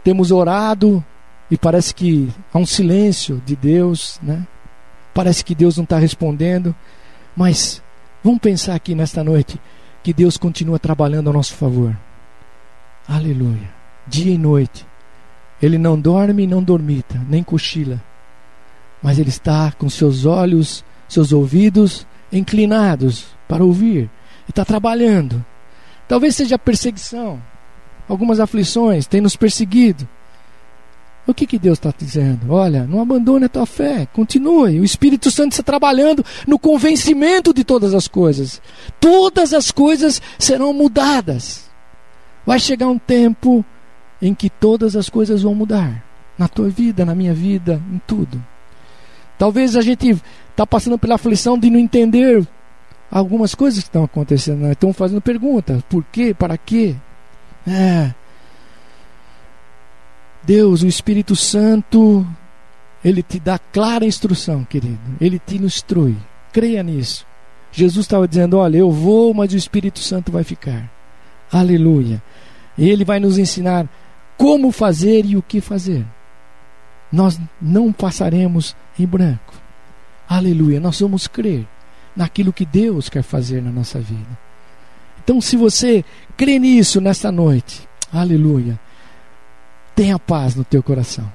temos 0.03 0.33
orado 0.33 1.05
e 1.49 1.57
parece 1.57 1.95
que 1.95 2.29
há 2.53 2.59
um 2.59 2.67
silêncio 2.67 3.41
de 3.47 3.55
Deus, 3.55 4.19
né? 4.21 4.45
Parece 5.15 5.45
que 5.45 5.55
Deus 5.55 5.77
não 5.77 5.85
está 5.85 5.99
respondendo. 5.99 6.75
Mas 7.37 7.81
vamos 8.25 8.41
pensar 8.41 8.75
aqui 8.75 8.93
nesta 8.93 9.23
noite 9.23 9.61
que 10.03 10.13
Deus 10.13 10.37
continua 10.37 10.81
trabalhando 10.81 11.31
a 11.31 11.33
nosso 11.33 11.55
favor. 11.55 11.97
Aleluia. 13.07 13.76
Dia 14.07 14.33
e 14.33 14.39
noite. 14.39 14.87
Ele 15.61 15.79
não 15.79 15.99
dorme 15.99 16.45
e 16.45 16.47
não 16.47 16.63
dormita, 16.63 17.21
nem 17.29 17.43
cochila 17.43 18.01
mas 19.03 19.19
ele 19.19 19.29
está 19.29 19.73
com 19.73 19.89
seus 19.89 20.25
olhos, 20.25 20.85
seus 21.09 21.33
ouvidos 21.33 22.07
inclinados 22.33 23.27
para 23.47 23.65
ouvir. 23.65 23.99
Ele 23.99 24.11
está 24.49 24.65
trabalhando. 24.65 25.45
Talvez 26.09 26.35
seja 26.37 26.59
perseguição, 26.59 27.41
algumas 28.09 28.41
aflições 28.41 29.07
têm 29.07 29.21
nos 29.21 29.37
perseguido. 29.37 30.09
O 31.25 31.35
que, 31.35 31.47
que 31.47 31.59
Deus 31.59 31.79
está 31.79 31.93
dizendo? 31.97 32.53
Olha, 32.53 32.85
não 32.85 33.01
abandone 33.01 33.45
a 33.45 33.49
tua 33.49 33.67
fé, 33.67 34.07
continue. 34.13 34.81
O 34.81 34.85
Espírito 34.85 35.29
Santo 35.29 35.53
está 35.53 35.63
trabalhando 35.63 36.25
no 36.47 36.57
convencimento 36.57 37.55
de 37.55 37.63
todas 37.63 37.95
as 37.95 38.07
coisas. 38.07 38.61
Todas 39.01 39.53
as 39.53 39.73
coisas 39.73 40.23
serão 40.39 40.73
mudadas. 40.73 41.69
Vai 42.45 42.61
chegar 42.61 42.87
um 42.87 42.99
tempo 42.99 43.65
em 44.21 44.35
que 44.35 44.49
todas 44.49 44.97
as 44.97 45.09
coisas 45.09 45.43
vão 45.43 45.55
mudar. 45.55 46.05
Na 46.39 46.49
tua 46.49 46.69
vida, 46.69 47.05
na 47.05 47.15
minha 47.15 47.33
vida, 47.33 47.81
em 47.91 47.99
tudo. 48.07 48.43
Talvez 49.39 49.75
a 49.75 49.81
gente 49.81 50.21
está 50.51 50.67
passando 50.67 50.99
pela 50.99 51.15
aflição 51.15 51.59
de 51.59 51.71
não 51.71 51.79
entender 51.79 52.47
algumas 53.11 53.55
coisas 53.55 53.81
que 53.81 53.89
estão 53.89 54.05
acontecendo. 54.05 54.61
Né? 54.61 54.73
Estão 54.73 54.93
fazendo 54.93 55.21
perguntas: 55.21 55.83
por 55.89 56.05
quê? 56.05 56.35
Para 56.35 56.59
quê? 56.59 56.95
É. 57.67 58.13
Deus, 60.43 60.83
o 60.83 60.87
Espírito 60.87 61.35
Santo, 61.35 62.27
ele 63.05 63.23
te 63.23 63.41
dá 63.41 63.59
clara 63.59 64.05
instrução, 64.05 64.65
querido. 64.65 64.99
Ele 65.21 65.39
te 65.39 65.57
instrui. 65.57 66.17
Creia 66.53 66.83
nisso. 66.83 67.27
Jesus 67.73 68.07
estava 68.07 68.29
dizendo: 68.29 68.57
Olha, 68.57 68.79
eu 68.79 68.91
vou, 68.91 69.35
mas 69.35 69.53
o 69.53 69.57
Espírito 69.57 69.99
Santo 69.99 70.31
vai 70.31 70.45
ficar. 70.45 70.91
Aleluia. 71.53 72.23
Ele 72.79 73.05
vai 73.05 73.19
nos 73.19 73.39
ensinar 73.39 73.89
como 74.37 74.71
fazer 74.71 75.25
e 75.25 75.37
o 75.37 75.43
que 75.43 75.61
fazer 75.61 76.05
nós 77.13 77.41
não 77.61 77.93
passaremos 77.93 78.77
em 78.99 79.07
branco. 79.07 79.55
Aleluia, 80.29 80.81
nós 80.81 81.01
vamos 81.01 81.27
crer 81.27 81.67
naquilo 82.15 82.53
que 82.53 82.65
Deus 82.67 83.09
quer 83.09 83.23
fazer 83.23 83.63
na 83.63 83.71
nossa 83.71 84.01
vida. 84.01 84.39
Então, 85.23 85.41
se 85.41 85.57
você 85.57 86.05
crê 86.37 86.59
nisso 86.59 87.01
nesta 87.01 87.31
noite, 87.31 87.89
aleluia, 88.13 88.79
tenha 89.95 90.19
paz 90.19 90.55
no 90.55 90.65
teu 90.65 90.83
coração. 90.83 91.31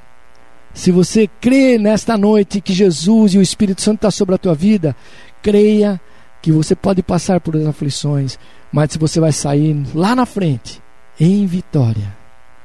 Se 0.74 0.91
você 0.91 1.28
crê 1.28 1.78
nesta 1.78 2.18
noite 2.18 2.62
que 2.62 2.74
Jesus 2.74 3.34
e 3.34 3.38
o 3.38 3.41
Espírito 3.41 3.82
Santo 3.82 3.95
estão 3.95 4.12
sobre 4.12 4.36
a 4.36 4.38
tua 4.38 4.56
vida, 4.56 4.95
creia 5.41 5.99
que 6.41 6.52
você 6.52 6.76
pode 6.76 7.04
passar 7.04 7.41
por 7.41 7.56
as 7.56 7.66
aflições, 7.66 8.39
mas 8.72 8.95
você 8.95 9.20
vai 9.20 9.32
sair 9.32 9.84
lá 9.93 10.16
na 10.16 10.26
frente 10.26 10.82
em 11.20 11.45
vitória, 11.45 12.16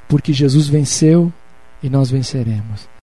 porque 0.07 0.33
Jesus 0.33 0.67
venceu 0.67 1.31
e 1.81 1.89
nós 1.89 2.09
venceremos. 2.09 2.96